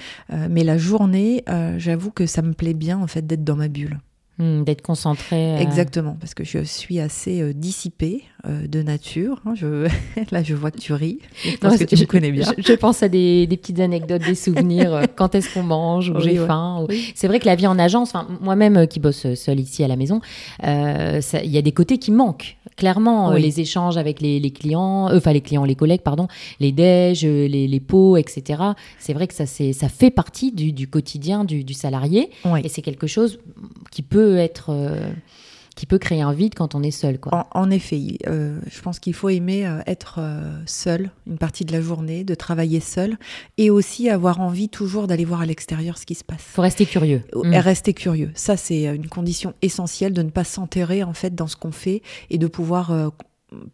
mais 0.50 0.64
la 0.64 0.78
journée, 0.78 1.44
j'avoue 1.78 2.12
que 2.12 2.26
ça 2.26 2.42
me 2.42 2.54
plaît 2.54 2.74
bien 2.74 3.00
en 3.00 3.08
fait 3.08 3.26
d'être 3.26 3.44
dans 3.44 3.56
ma 3.56 3.68
bulle. 3.68 4.00
Hmm, 4.40 4.64
d'être 4.64 4.82
concentré. 4.82 5.60
Exactement, 5.60 6.16
parce 6.18 6.34
que 6.34 6.46
je 6.46 6.60
suis 6.64 7.00
assez 7.00 7.54
dissipée 7.54 8.24
de 8.48 8.82
nature. 8.82 9.42
Hein. 9.46 9.54
je... 9.54 9.90
Là, 10.32 10.44
je 10.44 10.56
vois 10.56 10.72
que 10.72 10.80
tu 10.80 10.94
ris. 10.94 11.20
Parce 11.60 11.78
que 11.78 11.84
tu 11.84 11.98
me 11.98 12.06
connais 12.06 12.32
bien. 12.32 12.46
Je, 12.58 12.74
pense 12.74 13.04
à 13.04 13.10
des, 13.10 13.48
des, 13.48 13.58
petites 13.58 13.82
anecdotes, 13.82 14.22
des 14.26 14.36
souvenirs. 14.36 15.02
quand 15.18 15.36
est-ce 15.36 15.54
qu'on 15.54 15.64
mange 15.64 16.10
ou 16.10 16.22
j'ai 16.22 16.38
faim. 16.38 16.88
C'est 17.16 17.28
vrai 17.28 17.40
que 17.40 17.46
la 17.46 17.56
vie 17.56 17.68
en 17.68 17.78
agence, 17.78 18.14
moi-même 18.40 18.88
qui 18.88 19.02
bosse 19.02 19.34
seule 19.34 19.60
ici 19.60 19.84
à 19.84 19.90
la 19.90 19.98
maison, 19.98 20.22
il 20.64 21.52
y 21.52 21.58
a 21.58 21.62
des 21.62 21.74
côtés 21.74 21.98
qui 21.98 22.12
manquent. 22.12 22.56
Clairement, 22.78 23.34
les 23.34 23.60
échanges 23.60 23.98
avec 23.98 24.22
les, 24.22 24.40
les 24.40 24.52
clients, 24.52 25.14
enfin 25.14 25.34
les 25.34 25.42
clients, 25.42 25.66
les 25.66 25.76
collègues, 25.76 26.02
pardon, 26.02 26.30
les 26.62 26.72
déj, 26.72 27.26
les, 27.26 27.68
les 27.68 27.80
pots, 27.82 28.16
etc. 28.16 28.64
C'est 29.00 29.12
vrai 29.12 29.28
que 29.28 29.34
ça, 29.34 29.46
ça 29.46 29.90
fait 29.90 30.12
partie 30.12 30.54
du, 30.54 30.72
du 30.72 30.88
quotidien 30.88 31.44
du, 31.44 31.66
du 31.66 31.74
salarié. 31.74 32.30
Et 32.64 32.70
c'est 32.70 32.82
quelque 32.82 33.08
chose 33.08 33.40
qui 33.92 34.02
peut 34.02 34.29
être 34.38 34.70
euh, 34.70 35.12
qui 35.76 35.86
peut 35.86 35.98
créer 35.98 36.22
un 36.22 36.34
vide 36.34 36.56
quand 36.56 36.76
on 36.76 36.84
est 36.84 36.92
seul. 36.92 37.20
Quoi. 37.20 37.48
En, 37.52 37.72
effet, 37.72 38.18
euh, 38.28 38.60
je 38.70 38.82
pense 38.82 39.00
qu'il 39.00 39.14
faut 39.14 39.30
aimer 39.30 39.66
euh, 39.66 39.80
être 39.88 40.20
seul 40.66 41.12
une 41.26 41.38
partie 41.38 41.64
de 41.64 41.72
la 41.72 41.82
journée, 41.82 42.24
de 42.24 42.36
travailler 42.36 42.80
seul, 42.80 43.18
et 43.58 43.70
aussi 43.70 44.10
avoir 44.10 44.42
envie 44.42 44.68
toujours 44.68 45.08
d'aller 45.08 45.26
voir 45.26 45.42
à 45.42 45.46
l'extérieur 45.46 45.98
ce 45.98 46.06
qui 46.06 46.16
se 46.16 46.24
passe. 46.24 46.42
Faut 46.42 46.62
rester 46.62 46.86
curieux. 46.86 47.24
Et 47.46 47.60
rester 47.60 47.94
curieux. 47.94 48.32
Ça, 48.34 48.58
c'est 48.58 48.84
une 48.84 49.08
condition 49.08 49.54
essentielle 49.62 50.14
de 50.14 50.22
ne 50.22 50.30
pas 50.30 50.44
s'enterrer 50.44 51.04
en 51.04 51.14
fait 51.14 51.34
dans 51.34 51.48
ce 51.48 51.56
qu'on 51.56 51.72
fait 51.72 52.02
et 52.30 52.38
de 52.38 52.48
pouvoir 52.48 53.12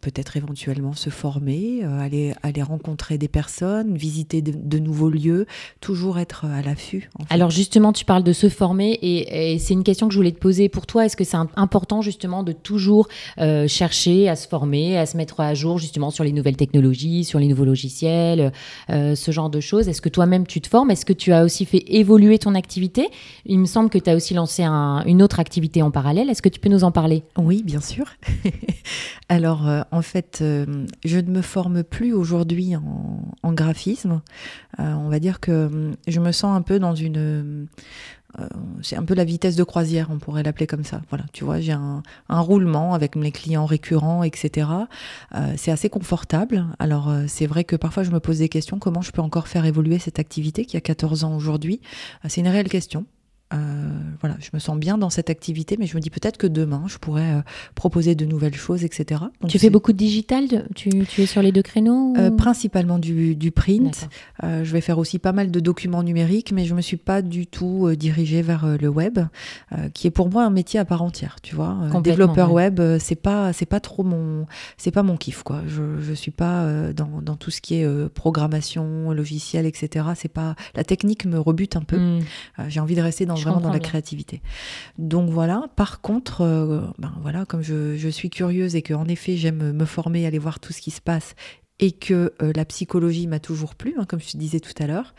peut-être 0.00 0.36
éventuellement 0.36 0.94
se 0.94 1.10
former, 1.10 1.80
euh, 1.82 2.00
aller, 2.00 2.34
aller 2.42 2.62
rencontrer 2.62 3.18
des 3.18 3.28
personnes, 3.28 3.96
visiter 3.96 4.40
de, 4.42 4.78
nouveaux 4.78 5.10
lieux, 5.10 5.46
toujours 5.80 6.18
être 6.18 6.46
à 6.46 6.62
l'affût. 6.62 7.10
Alors 7.30 7.50
justement, 7.50 7.92
tu 7.92 8.04
parles 8.04 8.22
de 8.22 8.32
se 8.32 8.48
former 8.48 8.98
et, 9.02 9.58
c'est 9.58 9.74
une 9.74 9.84
question 9.84 10.08
que 10.08 10.14
je 10.14 10.18
voulais 10.18 10.32
te 10.32 10.38
poser 10.38 10.68
pour 10.68 10.86
toi. 10.86 11.06
Est-ce 11.06 11.16
que 11.16 11.24
c'est 11.24 11.36
important 11.56 12.02
justement 12.02 12.42
de 12.42 12.52
toujours 12.52 13.08
euh, 13.38 13.68
chercher 13.68 14.28
à 14.28 14.36
se 14.36 14.48
former, 14.48 14.98
à 14.98 15.06
se 15.06 15.16
mettre 15.16 15.40
à 15.40 15.54
jour 15.54 15.78
justement 15.78 16.10
sur 16.10 16.24
les 16.24 16.32
nouvelles 16.32 16.56
technologies, 16.56 17.24
sur 17.24 17.38
les 17.38 17.48
nouveaux 17.48 17.64
logiciels, 17.64 18.52
euh, 18.90 19.14
ce 19.14 19.30
genre 19.30 19.50
de 19.50 19.60
choses? 19.60 19.88
Est-ce 19.88 20.00
que 20.00 20.08
toi-même 20.08 20.46
tu 20.46 20.60
te 20.60 20.68
formes? 20.68 20.90
Est-ce 20.90 21.04
que 21.04 21.12
tu 21.12 21.32
as 21.32 21.44
aussi 21.44 21.64
fait 21.64 21.84
évoluer 21.88 22.38
ton 22.38 22.54
activité? 22.54 23.08
Il 23.44 23.58
me 23.58 23.66
semble 23.66 23.90
que 23.90 23.98
tu 23.98 24.10
as 24.10 24.14
aussi 24.14 24.34
lancé 24.34 24.62
une 24.62 25.22
autre 25.22 25.40
activité 25.40 25.82
en 25.82 25.90
parallèle. 25.90 26.30
Est-ce 26.30 26.42
que 26.42 26.48
tu 26.48 26.60
peux 26.60 26.68
nous 26.68 26.84
en 26.84 26.92
parler? 26.92 27.22
Oui, 27.36 27.62
bien 27.64 27.80
sûr. 27.80 28.06
Alors 29.28 29.65
euh, 29.66 29.82
en 29.90 30.02
fait, 30.02 30.38
euh, 30.42 30.86
je 31.04 31.18
ne 31.18 31.30
me 31.30 31.42
forme 31.42 31.82
plus 31.82 32.12
aujourd'hui 32.12 32.76
en, 32.76 33.52
graphisme. 33.52 34.20
Euh, 34.80 34.92
on 34.92 35.08
va 35.08 35.18
dire 35.18 35.40
que 35.40 35.92
je 36.06 36.20
me 36.20 36.32
sens 36.32 36.56
un 36.56 36.62
peu 36.62 36.78
dans 36.78 36.94
une 36.94 37.68
c'est 38.82 38.96
un 38.96 39.04
peu 39.04 39.14
la 39.14 39.24
vitesse 39.24 39.56
de 39.56 39.64
croisière, 39.64 40.08
on 40.10 40.18
pourrait 40.18 40.42
l'appeler 40.42 40.66
comme 40.66 40.84
ça. 40.84 41.00
Voilà, 41.08 41.24
tu 41.32 41.42
vois, 41.42 41.58
j'ai 41.58 41.72
un, 41.72 42.02
roulement 42.28 42.92
avec 42.92 43.16
mes 43.16 43.32
clients 43.32 43.64
récurrents, 43.64 44.22
etc. 44.24 44.68
c'est 45.56 45.70
assez 45.70 45.88
confortable. 45.88 46.66
Alors, 46.78 47.10
c'est 47.28 47.46
vrai 47.46 47.64
que 47.64 47.76
parfois 47.76 48.02
je 48.02 48.10
me 48.10 48.20
pose 48.20 48.40
des 48.40 48.50
questions 48.50 48.78
comment 48.78 49.00
je 49.00 49.10
peux 49.10 49.22
encore 49.22 49.48
faire 49.48 49.64
évoluer 49.64 49.98
cette 49.98 50.18
activité 50.18 50.66
qui 50.66 50.76
a 50.76 50.82
14 50.82 51.24
ans 51.24 51.34
aujourd'hui? 51.34 51.80
c'est 52.28 52.42
une 52.42 52.48
réelle 52.48 52.68
question. 52.68 53.06
Euh, 53.54 53.56
voilà, 54.20 54.36
je 54.40 54.50
me 54.54 54.58
sens 54.58 54.76
bien 54.76 54.98
dans 54.98 55.08
cette 55.08 55.30
activité, 55.30 55.76
mais 55.78 55.86
je 55.86 55.94
me 55.96 56.00
dis 56.00 56.10
peut-être 56.10 56.36
que 56.36 56.48
demain, 56.48 56.82
je 56.88 56.98
pourrais 56.98 57.32
euh, 57.32 57.40
proposer 57.76 58.16
de 58.16 58.24
nouvelles 58.24 58.56
choses, 58.56 58.82
etc. 58.82 59.20
tu 59.46 59.60
fais 59.60 59.70
beaucoup 59.70 59.92
de 59.92 59.96
digital 59.96 60.66
tu, 60.74 60.90
es 61.18 61.26
sur 61.26 61.42
les 61.42 61.52
deux 61.52 61.62
créneaux 61.62 62.14
euh, 62.16 62.30
Principalement 62.30 62.98
du, 62.98 63.52
print. 63.54 64.08
je 64.42 64.72
vais 64.72 64.80
faire 64.80 64.98
aussi 64.98 65.20
pas 65.20 65.32
mal 65.32 65.52
de 65.52 65.60
documents 65.60 66.02
numériques, 66.02 66.50
mais 66.50 66.64
je 66.64 66.74
me 66.74 66.80
suis 66.80 66.96
pas 66.96 67.22
du 67.22 67.46
tout 67.46 67.88
dirigée 67.96 68.42
vers 68.42 68.76
le 68.80 68.88
web, 68.88 69.20
qui 69.94 70.08
est 70.08 70.10
pour 70.10 70.28
moi 70.28 70.44
un 70.44 70.50
métier 70.50 70.80
à 70.80 70.84
part 70.84 71.02
entière. 71.02 71.36
Tu 71.42 71.54
vois, 71.54 71.76
développeur 72.02 72.52
web, 72.52 72.80
c'est 72.98 73.14
pas 73.14 73.52
c'est 73.52 73.66
pas 73.66 73.80
trop 73.80 74.02
mon 74.02 74.46
c'est 74.76 74.90
pas 74.90 75.04
mon 75.04 75.16
kiff 75.16 75.44
quoi. 75.44 75.62
Je 75.68 76.00
je 76.00 76.12
suis 76.12 76.30
pas 76.32 76.92
dans, 76.92 77.20
dans 77.22 77.36
tout 77.36 77.50
ce 77.50 77.60
qui 77.60 77.76
est 77.76 78.08
programmation, 78.08 79.12
logiciel, 79.12 79.66
etc. 79.66 80.06
C'est 80.16 80.32
pas 80.32 80.56
la 80.74 80.82
technique 80.82 81.26
me 81.26 81.38
rebute 81.38 81.76
un 81.76 81.82
peu. 81.82 81.98
Hmm. 81.98 82.20
J'ai 82.68 82.80
envie 82.80 82.96
de 82.96 83.02
rester 83.02 83.24
dans 83.26 83.35
vraiment 83.42 83.60
dans 83.60 83.72
la 83.72 83.80
créativité. 83.80 84.42
Donc 84.98 85.30
voilà. 85.30 85.68
Par 85.76 86.00
contre, 86.00 86.42
euh, 86.42 86.82
ben 86.98 87.12
voilà, 87.20 87.44
comme 87.44 87.62
je, 87.62 88.08
suis 88.08 88.30
curieuse 88.30 88.76
et 88.76 88.82
que 88.82 88.94
en 88.94 89.06
effet 89.06 89.36
j'aime 89.36 89.72
me 89.72 89.84
former, 89.84 90.26
aller 90.26 90.38
voir 90.38 90.60
tout 90.60 90.72
ce 90.72 90.80
qui 90.80 90.90
se 90.90 91.00
passe 91.00 91.34
et 91.78 91.92
que 91.92 92.32
euh, 92.40 92.52
la 92.54 92.64
psychologie 92.64 93.26
m'a 93.26 93.40
toujours 93.40 93.74
plu, 93.74 93.94
hein, 93.98 94.06
comme 94.06 94.20
je 94.20 94.30
te 94.32 94.36
disais 94.36 94.60
tout 94.60 94.72
à 94.78 94.86
l'heure, 94.86 95.14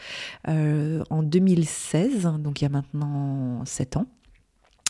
euh, 0.47 1.03
en 1.09 1.21
2016, 1.21 2.23
donc 2.39 2.61
il 2.61 2.63
y 2.63 2.67
a 2.67 2.69
maintenant 2.69 3.63
7 3.65 3.97
ans, 3.97 4.07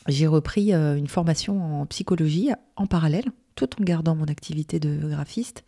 j'ai 0.07 0.27
repris 0.27 0.71
une 0.71 1.07
formation 1.07 1.81
en 1.81 1.85
psychologie 1.85 2.51
en 2.77 2.87
parallèle 2.87 3.25
tout 3.57 3.69
en 3.81 3.83
gardant 3.83 4.15
mon 4.15 4.25
activité 4.25 4.79
de 4.79 4.95
graphiste. 5.09 5.65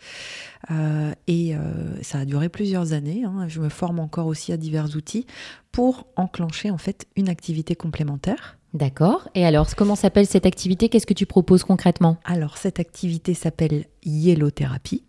Euh, 0.71 1.11
et 1.27 1.55
euh, 1.55 2.01
ça 2.01 2.19
a 2.19 2.25
duré 2.25 2.47
plusieurs 2.47 2.93
années. 2.93 3.23
Hein. 3.25 3.47
Je 3.49 3.59
me 3.59 3.67
forme 3.67 3.99
encore 3.99 4.27
aussi 4.27 4.53
à 4.53 4.57
divers 4.57 4.95
outils 4.95 5.25
pour 5.73 6.07
enclencher 6.15 6.71
en 6.71 6.77
fait 6.77 7.05
une 7.17 7.27
activité 7.27 7.75
complémentaire. 7.75 8.57
D'accord. 8.73 9.27
Et 9.35 9.45
alors, 9.45 9.75
comment 9.75 9.95
s'appelle 9.95 10.27
cette 10.27 10.45
activité? 10.45 10.89
Qu'est-ce 10.89 11.07
que 11.07 11.13
tu 11.15 11.25
proposes 11.25 11.63
concrètement? 11.63 12.17
Alors, 12.23 12.57
cette 12.57 12.79
activité 12.79 13.33
s'appelle 13.33 13.85
Yellow 14.05 14.51
Thérapie. 14.51 15.03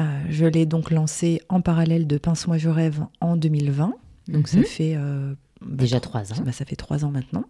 Euh, 0.00 0.04
je 0.28 0.44
l'ai 0.46 0.66
donc 0.66 0.90
lancée 0.90 1.40
en 1.48 1.60
parallèle 1.60 2.06
de 2.06 2.18
Pince-moi 2.18 2.58
je 2.58 2.68
rêve 2.68 3.04
en 3.20 3.36
2020. 3.36 3.94
Donc 4.28 4.48
ça 4.48 4.58
Mhm. 4.58 4.64
fait 4.64 4.96
bah, 4.96 5.36
Déjà 5.84 6.00
trois- 6.00 6.22
trois 6.22 6.38
ans. 6.40 6.44
bah, 6.44 6.52
ça 6.52 6.64
fait 6.64 6.76
trois 6.76 7.04
ans 7.04 7.10
maintenant. 7.10 7.44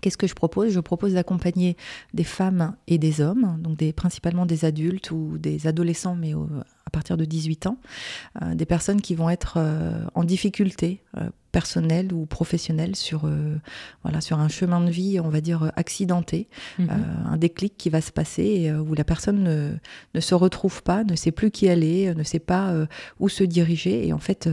Qu'est-ce 0.00 0.18
que 0.18 0.26
je 0.26 0.34
propose? 0.34 0.72
Je 0.72 0.80
propose 0.80 1.14
d'accompagner 1.14 1.76
des 2.14 2.24
femmes 2.24 2.76
et 2.86 2.98
des 2.98 3.20
hommes, 3.20 3.58
donc 3.60 3.78
principalement 3.92 4.46
des 4.46 4.64
adultes 4.64 5.10
ou 5.10 5.38
des 5.38 5.66
adolescents, 5.66 6.14
mais 6.14 6.34
à 6.88 6.90
partir 6.90 7.16
de 7.16 7.24
18 7.24 7.66
ans, 7.66 7.78
euh, 8.42 8.54
des 8.54 8.64
personnes 8.64 9.02
qui 9.02 9.14
vont 9.14 9.28
être 9.28 9.54
euh, 9.58 10.04
en 10.14 10.24
difficulté 10.24 11.02
euh, 11.18 11.28
personnelle 11.52 12.12
ou 12.12 12.26
professionnelle 12.26 12.94
sur, 12.96 13.22
euh, 13.24 13.56
voilà, 14.02 14.20
sur 14.20 14.38
un 14.38 14.48
chemin 14.48 14.80
de 14.80 14.90
vie, 14.90 15.18
on 15.20 15.28
va 15.28 15.40
dire, 15.40 15.72
accidenté, 15.76 16.48
Mhm. 16.78 16.88
euh, 16.90 16.94
un 17.32 17.36
déclic 17.36 17.74
qui 17.76 17.88
va 17.90 18.00
se 18.00 18.12
passer 18.12 18.42
et, 18.44 18.70
euh, 18.70 18.80
où 18.80 18.94
la 18.94 19.04
personne 19.04 19.42
ne, 19.42 19.72
ne 20.14 20.20
se 20.20 20.34
retrouve 20.34 20.82
pas, 20.82 21.04
ne 21.04 21.14
sait 21.16 21.30
plus 21.32 21.50
qui 21.50 21.66
elle 21.66 21.84
est, 21.84 22.14
ne 22.14 22.22
sait 22.22 22.38
pas 22.38 22.74
où 23.18 23.28
se 23.28 23.44
diriger. 23.44 24.06
Et 24.06 24.12
en 24.12 24.18
fait, 24.18 24.48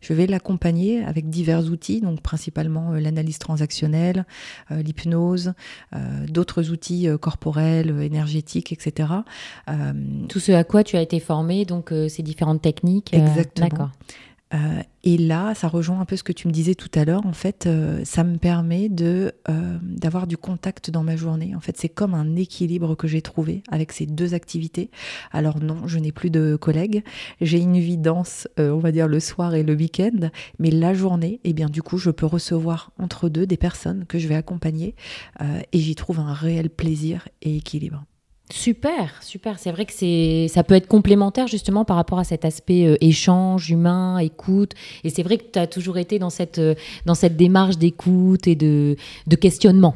je 0.00 0.12
vais 0.14 0.26
l'accompagner 0.26 1.02
avec 1.04 1.30
divers 1.30 1.64
outils, 1.70 2.00
donc 2.00 2.20
principalement 2.20 2.92
l'analyse 2.92 3.38
transactionnelle, 3.38 4.24
l'hypnose, 4.70 5.52
d'autres 6.28 6.70
outils 6.70 7.08
corporels, 7.20 7.90
énergétiques, 8.02 8.72
etc. 8.72 9.08
Tout 10.28 10.40
ce 10.40 10.52
à 10.52 10.64
quoi 10.64 10.84
tu 10.84 10.96
as 10.96 11.02
été 11.02 11.20
formé, 11.20 11.64
donc 11.64 11.92
ces 12.08 12.22
différentes 12.22 12.62
techniques. 12.62 13.12
Exactement. 13.14 13.90
Euh, 14.54 14.82
et 15.04 15.16
là, 15.18 15.54
ça 15.54 15.68
rejoint 15.68 16.00
un 16.00 16.04
peu 16.04 16.16
ce 16.16 16.22
que 16.22 16.32
tu 16.32 16.46
me 16.46 16.52
disais 16.52 16.74
tout 16.74 16.90
à 16.94 17.04
l'heure. 17.04 17.26
En 17.26 17.32
fait, 17.32 17.66
euh, 17.66 18.04
ça 18.04 18.22
me 18.22 18.36
permet 18.36 18.88
de 18.88 19.32
euh, 19.48 19.78
d'avoir 19.82 20.26
du 20.26 20.36
contact 20.36 20.90
dans 20.90 21.02
ma 21.02 21.16
journée. 21.16 21.54
En 21.56 21.60
fait, 21.60 21.76
c'est 21.76 21.88
comme 21.88 22.14
un 22.14 22.36
équilibre 22.36 22.94
que 22.94 23.08
j'ai 23.08 23.22
trouvé 23.22 23.62
avec 23.70 23.92
ces 23.92 24.06
deux 24.06 24.34
activités. 24.34 24.90
Alors 25.32 25.60
non, 25.60 25.86
je 25.86 25.98
n'ai 25.98 26.12
plus 26.12 26.30
de 26.30 26.56
collègues. 26.56 27.02
J'ai 27.40 27.58
une 27.58 27.78
vie 27.78 27.98
dense, 27.98 28.46
on 28.58 28.78
va 28.78 28.92
dire 28.92 29.08
le 29.08 29.20
soir 29.20 29.54
et 29.54 29.62
le 29.62 29.74
week-end, 29.74 30.30
mais 30.58 30.70
la 30.70 30.94
journée, 30.94 31.40
eh 31.44 31.52
bien, 31.52 31.68
du 31.68 31.82
coup, 31.82 31.98
je 31.98 32.10
peux 32.10 32.26
recevoir 32.26 32.92
entre 32.98 33.28
deux 33.28 33.46
des 33.46 33.56
personnes 33.56 34.04
que 34.06 34.18
je 34.18 34.28
vais 34.28 34.34
accompagner, 34.34 34.94
et 35.40 35.78
j'y 35.78 35.94
trouve 35.94 36.20
un 36.20 36.32
réel 36.32 36.70
plaisir 36.70 37.28
et 37.42 37.56
équilibre. 37.56 38.04
Super, 38.52 39.22
super. 39.22 39.58
C'est 39.58 39.72
vrai 39.72 39.86
que 39.86 39.94
c'est, 39.94 40.46
ça 40.48 40.62
peut 40.62 40.74
être 40.74 40.86
complémentaire 40.86 41.46
justement 41.46 41.86
par 41.86 41.96
rapport 41.96 42.18
à 42.18 42.24
cet 42.24 42.44
aspect 42.44 42.86
euh, 42.86 42.96
échange 43.00 43.70
humain, 43.70 44.18
écoute. 44.18 44.72
Et 45.04 45.10
c'est 45.10 45.22
vrai 45.22 45.38
que 45.38 45.44
tu 45.50 45.58
as 45.58 45.66
toujours 45.66 45.96
été 45.96 46.18
dans 46.18 46.28
cette, 46.28 46.58
euh, 46.58 46.74
dans 47.06 47.14
cette 47.14 47.38
démarche 47.38 47.78
d'écoute 47.78 48.46
et 48.46 48.54
de, 48.54 48.96
de 49.26 49.36
questionnement. 49.36 49.94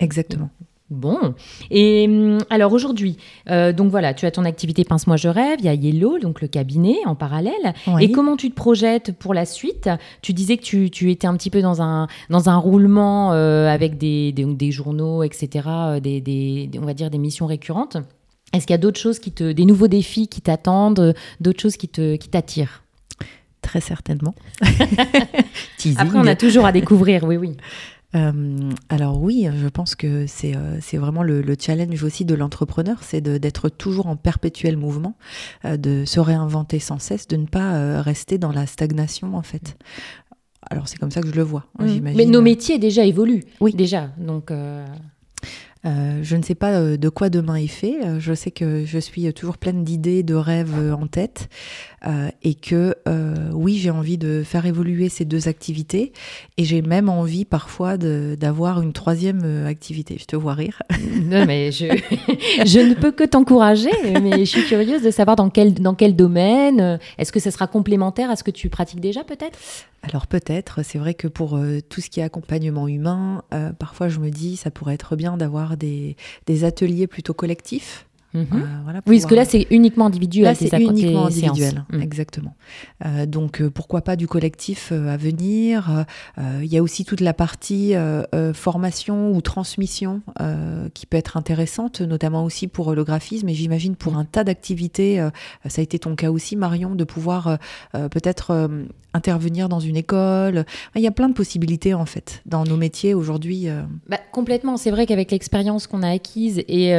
Exactement. 0.00 0.50
Bon. 0.94 1.34
Et 1.70 2.06
hum, 2.08 2.38
alors 2.50 2.72
aujourd'hui, 2.72 3.16
euh, 3.50 3.72
donc 3.72 3.90
voilà, 3.90 4.14
tu 4.14 4.26
as 4.26 4.30
ton 4.30 4.44
activité 4.44 4.84
Pince-moi 4.84 5.16
je 5.16 5.28
rêve, 5.28 5.56
il 5.58 5.64
y 5.64 5.68
a 5.68 5.74
Yellow, 5.74 6.18
donc 6.18 6.40
le 6.40 6.48
cabinet 6.48 6.96
en 7.04 7.14
parallèle. 7.14 7.74
Oui. 7.86 8.04
Et 8.04 8.10
comment 8.10 8.36
tu 8.36 8.50
te 8.50 8.54
projettes 8.54 9.12
pour 9.18 9.34
la 9.34 9.44
suite? 9.44 9.90
Tu 10.22 10.32
disais 10.32 10.56
que 10.56 10.62
tu, 10.62 10.90
tu 10.90 11.10
étais 11.10 11.26
un 11.26 11.36
petit 11.36 11.50
peu 11.50 11.62
dans 11.62 11.82
un, 11.82 12.06
dans 12.30 12.48
un 12.48 12.56
roulement 12.56 13.32
euh, 13.32 13.68
avec 13.68 13.98
des, 13.98 14.32
des, 14.32 14.44
des 14.44 14.70
journaux, 14.70 15.22
etc., 15.22 15.68
euh, 15.68 16.00
des, 16.00 16.20
des, 16.20 16.70
on 16.80 16.86
va 16.86 16.94
dire 16.94 17.10
des 17.10 17.18
missions 17.18 17.46
récurrentes. 17.46 17.96
Est-ce 18.52 18.66
qu'il 18.66 18.74
y 18.74 18.78
a 18.78 18.78
d'autres 18.78 19.00
choses 19.00 19.18
qui 19.18 19.32
te, 19.32 19.52
des 19.52 19.64
nouveaux 19.64 19.88
défis 19.88 20.28
qui 20.28 20.40
t'attendent, 20.40 21.14
d'autres 21.40 21.60
choses 21.60 21.76
qui 21.76 21.88
te, 21.88 22.16
qui 22.16 22.28
t'attirent? 22.28 22.84
Très 23.62 23.80
certainement. 23.80 24.34
Après, 25.96 26.18
on 26.18 26.26
a 26.26 26.36
toujours 26.36 26.66
à 26.66 26.72
découvrir, 26.72 27.24
oui, 27.24 27.36
oui. 27.36 27.56
Euh, 28.14 28.70
alors 28.88 29.20
oui, 29.20 29.48
je 29.60 29.68
pense 29.68 29.94
que 29.94 30.26
c'est 30.26 30.54
euh, 30.56 30.78
vraiment 30.94 31.22
le, 31.22 31.42
le 31.42 31.56
challenge 31.58 32.02
aussi 32.04 32.24
de 32.24 32.34
l'entrepreneur, 32.34 32.98
c'est 33.02 33.20
d'être 33.20 33.68
toujours 33.68 34.06
en 34.06 34.16
perpétuel 34.16 34.76
mouvement, 34.76 35.16
euh, 35.64 35.76
de 35.76 36.04
se 36.04 36.20
réinventer 36.20 36.78
sans 36.78 36.98
cesse, 36.98 37.26
de 37.26 37.36
ne 37.36 37.46
pas 37.46 38.00
rester 38.02 38.38
dans 38.38 38.52
la 38.52 38.66
stagnation 38.66 39.34
en 39.36 39.42
fait. 39.42 39.76
Alors 40.70 40.88
c'est 40.88 40.98
comme 40.98 41.10
ça 41.10 41.20
que 41.20 41.28
je 41.28 41.34
le 41.34 41.42
vois. 41.42 41.66
hein, 41.78 41.84
Mm. 41.84 41.88
j'imagine. 41.88 42.16
Mais 42.18 42.26
nos 42.26 42.40
métiers 42.40 42.78
déjà 42.78 43.04
évoluent. 43.04 43.44
Oui. 43.60 43.74
Déjà. 43.74 44.10
Donc, 44.18 44.50
euh, 45.86 46.20
je 46.22 46.36
ne 46.36 46.42
sais 46.42 46.54
pas 46.54 46.72
euh, 46.72 46.96
de 46.96 47.08
quoi 47.08 47.28
demain 47.28 47.56
est 47.56 47.66
fait. 47.66 47.96
Euh, 48.04 48.20
Je 48.20 48.34
sais 48.34 48.50
que 48.50 48.84
je 48.84 48.98
suis 48.98 49.32
toujours 49.34 49.58
pleine 49.58 49.84
d'idées, 49.84 50.22
de 50.22 50.34
rêves 50.34 50.94
en 50.98 51.06
tête, 51.06 51.48
euh, 52.06 52.28
et 52.42 52.54
que 52.54 52.94
euh, 53.08 53.50
oui, 53.52 53.76
j'ai 53.76 53.90
envie 53.90 54.18
de 54.18 54.42
faire 54.44 54.66
évoluer 54.66 55.08
ces 55.08 55.24
deux 55.24 55.48
activités, 55.48 56.12
et 56.56 56.64
j'ai 56.64 56.82
même 56.82 57.08
envie 57.08 57.44
parfois 57.44 57.96
d'avoir 57.96 58.80
une 58.80 58.92
troisième 58.92 59.66
activité. 59.66 60.16
Je 60.18 60.24
te 60.26 60.36
vois 60.36 60.54
rire. 60.54 60.82
non, 61.22 61.44
mais 61.46 61.70
je, 61.72 61.86
je 62.64 62.80
ne 62.80 62.94
peux 62.94 63.12
que 63.12 63.24
t'encourager, 63.24 63.90
mais 64.22 64.38
je 64.40 64.44
suis 64.44 64.64
curieuse 64.64 65.02
de 65.02 65.10
savoir 65.10 65.36
dans 65.36 65.50
quel, 65.50 65.74
dans 65.74 65.94
quel 65.94 66.16
domaine. 66.16 66.98
Est-ce 67.18 67.32
que 67.32 67.40
ça 67.40 67.50
sera 67.50 67.66
complémentaire 67.66 68.30
à 68.30 68.36
ce 68.36 68.44
que 68.44 68.50
tu 68.50 68.68
pratiques 68.68 69.00
déjà, 69.00 69.24
peut-être? 69.24 69.58
Alors 70.06 70.26
peut-être, 70.26 70.84
c'est 70.84 70.98
vrai 70.98 71.14
que 71.14 71.26
pour 71.28 71.56
euh, 71.56 71.80
tout 71.80 72.02
ce 72.02 72.10
qui 72.10 72.20
est 72.20 72.22
accompagnement 72.22 72.88
humain, 72.88 73.42
euh, 73.54 73.72
parfois 73.72 74.10
je 74.10 74.20
me 74.20 74.28
dis 74.28 74.56
ça 74.56 74.70
pourrait 74.70 74.92
être 74.92 75.16
bien 75.16 75.38
d'avoir 75.38 75.78
des, 75.78 76.16
des 76.44 76.64
ateliers 76.64 77.06
plutôt 77.06 77.32
collectifs. 77.32 78.06
Mhm. 78.34 78.46
Euh, 78.52 78.58
voilà, 78.82 79.00
Oui, 79.06 79.16
parce 79.18 79.26
que 79.26 79.34
là, 79.34 79.44
c'est 79.44 79.66
uniquement 79.70 80.06
individuel. 80.06 80.44
Là, 80.44 80.54
c'est 80.54 80.76
uniquement 80.80 81.26
individuel, 81.26 81.84
Mm. 81.92 82.02
exactement. 82.02 82.54
Euh, 83.06 83.26
donc, 83.26 83.60
euh, 83.60 83.70
pourquoi 83.70 84.00
pas 84.02 84.16
du 84.16 84.26
collectif 84.26 84.90
euh, 84.92 85.08
à 85.08 85.16
venir 85.16 86.04
Il 86.60 86.66
y 86.66 86.76
a 86.76 86.82
aussi 86.82 87.04
toute 87.04 87.20
la 87.20 87.32
partie 87.32 87.94
formation 88.54 89.32
ou 89.32 89.40
transmission 89.40 90.20
qui 90.94 91.06
peut 91.06 91.16
être 91.16 91.36
intéressante, 91.36 92.00
notamment 92.00 92.44
aussi 92.44 92.66
pour 92.68 92.94
le 92.94 93.04
graphisme. 93.04 93.48
Et 93.48 93.54
j'imagine 93.54 93.94
pour 93.96 94.16
un 94.16 94.24
tas 94.24 94.44
d'activités, 94.44 95.26
ça 95.66 95.80
a 95.80 95.82
été 95.82 95.98
ton 95.98 96.16
cas 96.16 96.30
aussi, 96.30 96.56
Marion, 96.56 96.94
de 96.94 97.04
pouvoir 97.04 97.58
peut-être 97.92 98.68
intervenir 99.12 99.68
dans 99.68 99.80
une 99.80 99.96
école. 99.96 100.64
Il 100.96 101.02
y 101.02 101.06
a 101.06 101.10
plein 101.12 101.28
de 101.28 101.34
possibilités 101.34 101.94
en 101.94 102.06
fait 102.06 102.42
dans 102.46 102.64
nos 102.64 102.76
métiers 102.76 103.14
aujourd'hui. 103.14 103.68
Bah, 104.08 104.18
complètement. 104.32 104.76
C'est 104.76 104.90
vrai 104.90 105.06
qu'avec 105.06 105.30
l'expérience 105.30 105.86
qu'on 105.86 106.02
a 106.02 106.10
acquise 106.10 106.62
et 106.68 106.92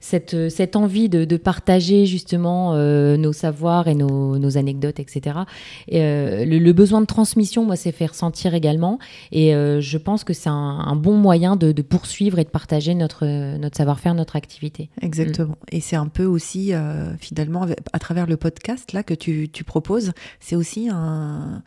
cette, 0.00 0.50
cette 0.50 0.76
envie 0.82 1.08
de, 1.08 1.24
de 1.24 1.36
partager 1.36 2.06
justement 2.06 2.74
euh, 2.74 3.16
nos 3.16 3.32
savoirs 3.32 3.88
et 3.88 3.94
nos, 3.94 4.38
nos 4.38 4.58
anecdotes, 4.58 5.00
etc., 5.00 5.40
et, 5.88 6.02
euh, 6.02 6.44
le, 6.44 6.58
le 6.58 6.72
besoin 6.72 7.00
de 7.00 7.06
transmission, 7.06 7.64
moi, 7.64 7.76
c'est 7.76 7.92
fait 7.92 8.06
ressentir 8.06 8.54
également. 8.54 8.98
Et 9.30 9.54
euh, 9.54 9.80
je 9.80 9.98
pense 9.98 10.24
que 10.24 10.32
c'est 10.32 10.48
un, 10.48 10.52
un 10.52 10.96
bon 10.96 11.16
moyen 11.16 11.56
de, 11.56 11.72
de 11.72 11.82
poursuivre 11.82 12.38
et 12.38 12.44
de 12.44 12.50
partager 12.50 12.94
notre, 12.94 13.26
notre 13.56 13.76
savoir-faire, 13.76 14.14
notre 14.14 14.36
activité. 14.36 14.90
Exactement. 15.00 15.56
Et 15.70 15.80
c'est 15.80 15.96
un 15.96 16.08
peu 16.08 16.24
aussi, 16.24 16.72
finalement, 17.18 17.66
à 17.92 17.98
travers 17.98 18.26
le 18.26 18.36
podcast 18.36 18.92
là 18.92 19.02
que 19.02 19.14
tu, 19.14 19.48
tu 19.52 19.64
proposes, 19.64 20.12
c'est 20.40 20.56
aussi 20.56 20.88
un, 20.90 21.62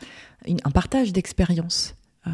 un 0.64 0.70
partage 0.70 1.12
d'expérience. 1.12 1.94
Euh, 2.26 2.30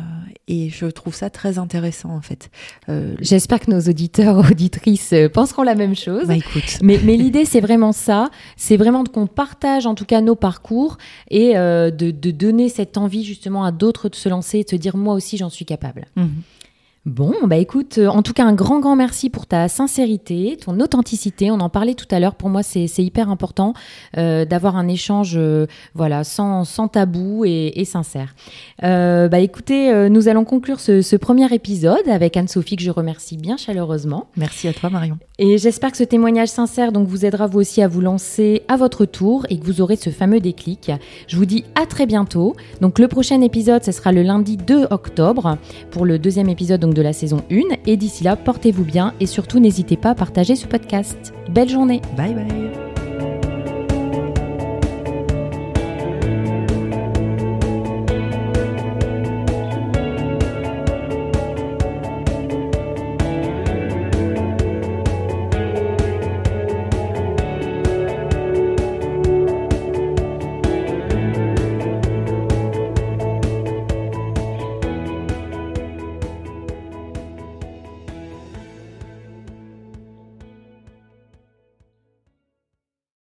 et 0.48 0.70
je 0.70 0.86
trouve 0.86 1.14
ça 1.14 1.30
très 1.30 1.58
intéressant, 1.58 2.10
en 2.10 2.20
fait. 2.20 2.50
Euh, 2.88 3.14
J'espère 3.20 3.60
que 3.60 3.70
nos 3.70 3.80
auditeurs, 3.80 4.38
auditrices 4.50 5.12
euh, 5.12 5.28
penseront 5.28 5.62
la 5.62 5.74
même 5.74 5.94
chose. 5.94 6.26
bah 6.26 6.36
écoute, 6.36 6.78
Mais, 6.82 6.98
mais 7.04 7.16
l'idée, 7.16 7.44
c'est 7.44 7.60
vraiment 7.60 7.92
ça. 7.92 8.30
C'est 8.56 8.76
vraiment 8.76 9.04
qu'on 9.04 9.26
partage 9.26 9.86
en 9.86 9.94
tout 9.94 10.04
cas 10.04 10.20
nos 10.20 10.34
parcours 10.34 10.98
et 11.30 11.56
euh, 11.56 11.90
de, 11.90 12.10
de 12.10 12.30
donner 12.30 12.68
cette 12.68 12.96
envie 12.96 13.24
justement 13.24 13.64
à 13.64 13.72
d'autres 13.72 14.08
de 14.08 14.14
se 14.14 14.28
lancer 14.28 14.58
et 14.58 14.64
de 14.64 14.70
se 14.70 14.76
dire 14.76 14.96
moi 14.96 15.14
aussi 15.14 15.36
j'en 15.36 15.50
suis 15.50 15.64
capable. 15.64 16.06
mhm. 16.16 16.42
Bon, 17.04 17.34
bah 17.46 17.56
écoute, 17.56 17.98
euh, 17.98 18.06
en 18.06 18.22
tout 18.22 18.32
cas 18.32 18.44
un 18.44 18.52
grand 18.52 18.78
grand 18.78 18.94
merci 18.94 19.28
pour 19.28 19.48
ta 19.48 19.66
sincérité, 19.66 20.56
ton 20.64 20.78
authenticité. 20.78 21.50
On 21.50 21.58
en 21.58 21.68
parlait 21.68 21.94
tout 21.94 22.06
à 22.12 22.20
l'heure. 22.20 22.36
Pour 22.36 22.48
moi, 22.48 22.62
c'est 22.62 22.86
hyper 22.98 23.28
important 23.28 23.74
euh, 24.18 24.44
d'avoir 24.44 24.76
un 24.76 24.86
échange, 24.86 25.32
euh, 25.34 25.66
voilà, 25.94 26.22
sans, 26.22 26.64
sans 26.64 26.86
tabou 26.86 27.44
et, 27.44 27.72
et 27.74 27.84
sincère. 27.84 28.36
Bah 28.80 29.40
écoutez, 29.40 30.08
nous 30.10 30.28
allons 30.28 30.44
conclure 30.44 30.78
ce, 30.78 31.02
ce 31.02 31.16
premier 31.16 31.52
épisode 31.52 32.06
avec 32.08 32.36
Anne-Sophie 32.36 32.76
que 32.76 32.82
je 32.82 32.90
remercie 32.90 33.36
bien 33.36 33.56
chaleureusement. 33.56 34.28
merci 34.36 34.68
à 34.68 34.72
toi, 34.72 34.90
Marion. 34.90 35.18
Et 35.38 35.58
j'espère 35.58 35.90
que 35.90 35.96
ce 35.96 36.04
témoignage 36.04 36.48
sincère 36.48 36.92
donc 36.92 37.08
vous 37.08 37.24
aidera 37.24 37.46
vous 37.46 37.60
aussi 37.60 37.82
à 37.82 37.88
vous 37.88 38.00
lancer 38.00 38.62
à 38.68 38.76
votre 38.76 39.06
tour 39.06 39.46
et 39.50 39.58
que 39.58 39.64
vous 39.64 39.80
aurez 39.80 39.96
ce 39.96 40.10
fameux 40.10 40.40
déclic. 40.40 40.92
Je 41.26 41.36
vous 41.36 41.46
dis 41.46 41.64
à 41.74 41.86
très 41.86 42.06
bientôt. 42.06 42.54
Donc 42.80 42.98
le 42.98 43.08
prochain 43.08 43.40
épisode, 43.40 43.82
ce 43.82 43.92
sera 43.92 44.12
le 44.12 44.22
lundi 44.22 44.56
2 44.56 44.88
octobre 44.90 45.58
pour 45.90 46.04
le 46.04 46.18
deuxième 46.18 46.48
épisode 46.48 46.84
de 46.92 47.02
la 47.02 47.12
saison 47.12 47.42
1 47.50 47.76
et 47.86 47.96
d'ici 47.96 48.24
là, 48.24 48.36
portez-vous 48.36 48.84
bien 48.84 49.14
et 49.20 49.26
surtout 49.26 49.60
n'hésitez 49.60 49.96
pas 49.96 50.10
à 50.10 50.14
partager 50.14 50.56
ce 50.56 50.66
podcast. 50.66 51.32
Belle 51.48 51.68
journée. 51.68 52.00
Bye 52.16 52.34
bye. 52.34 52.91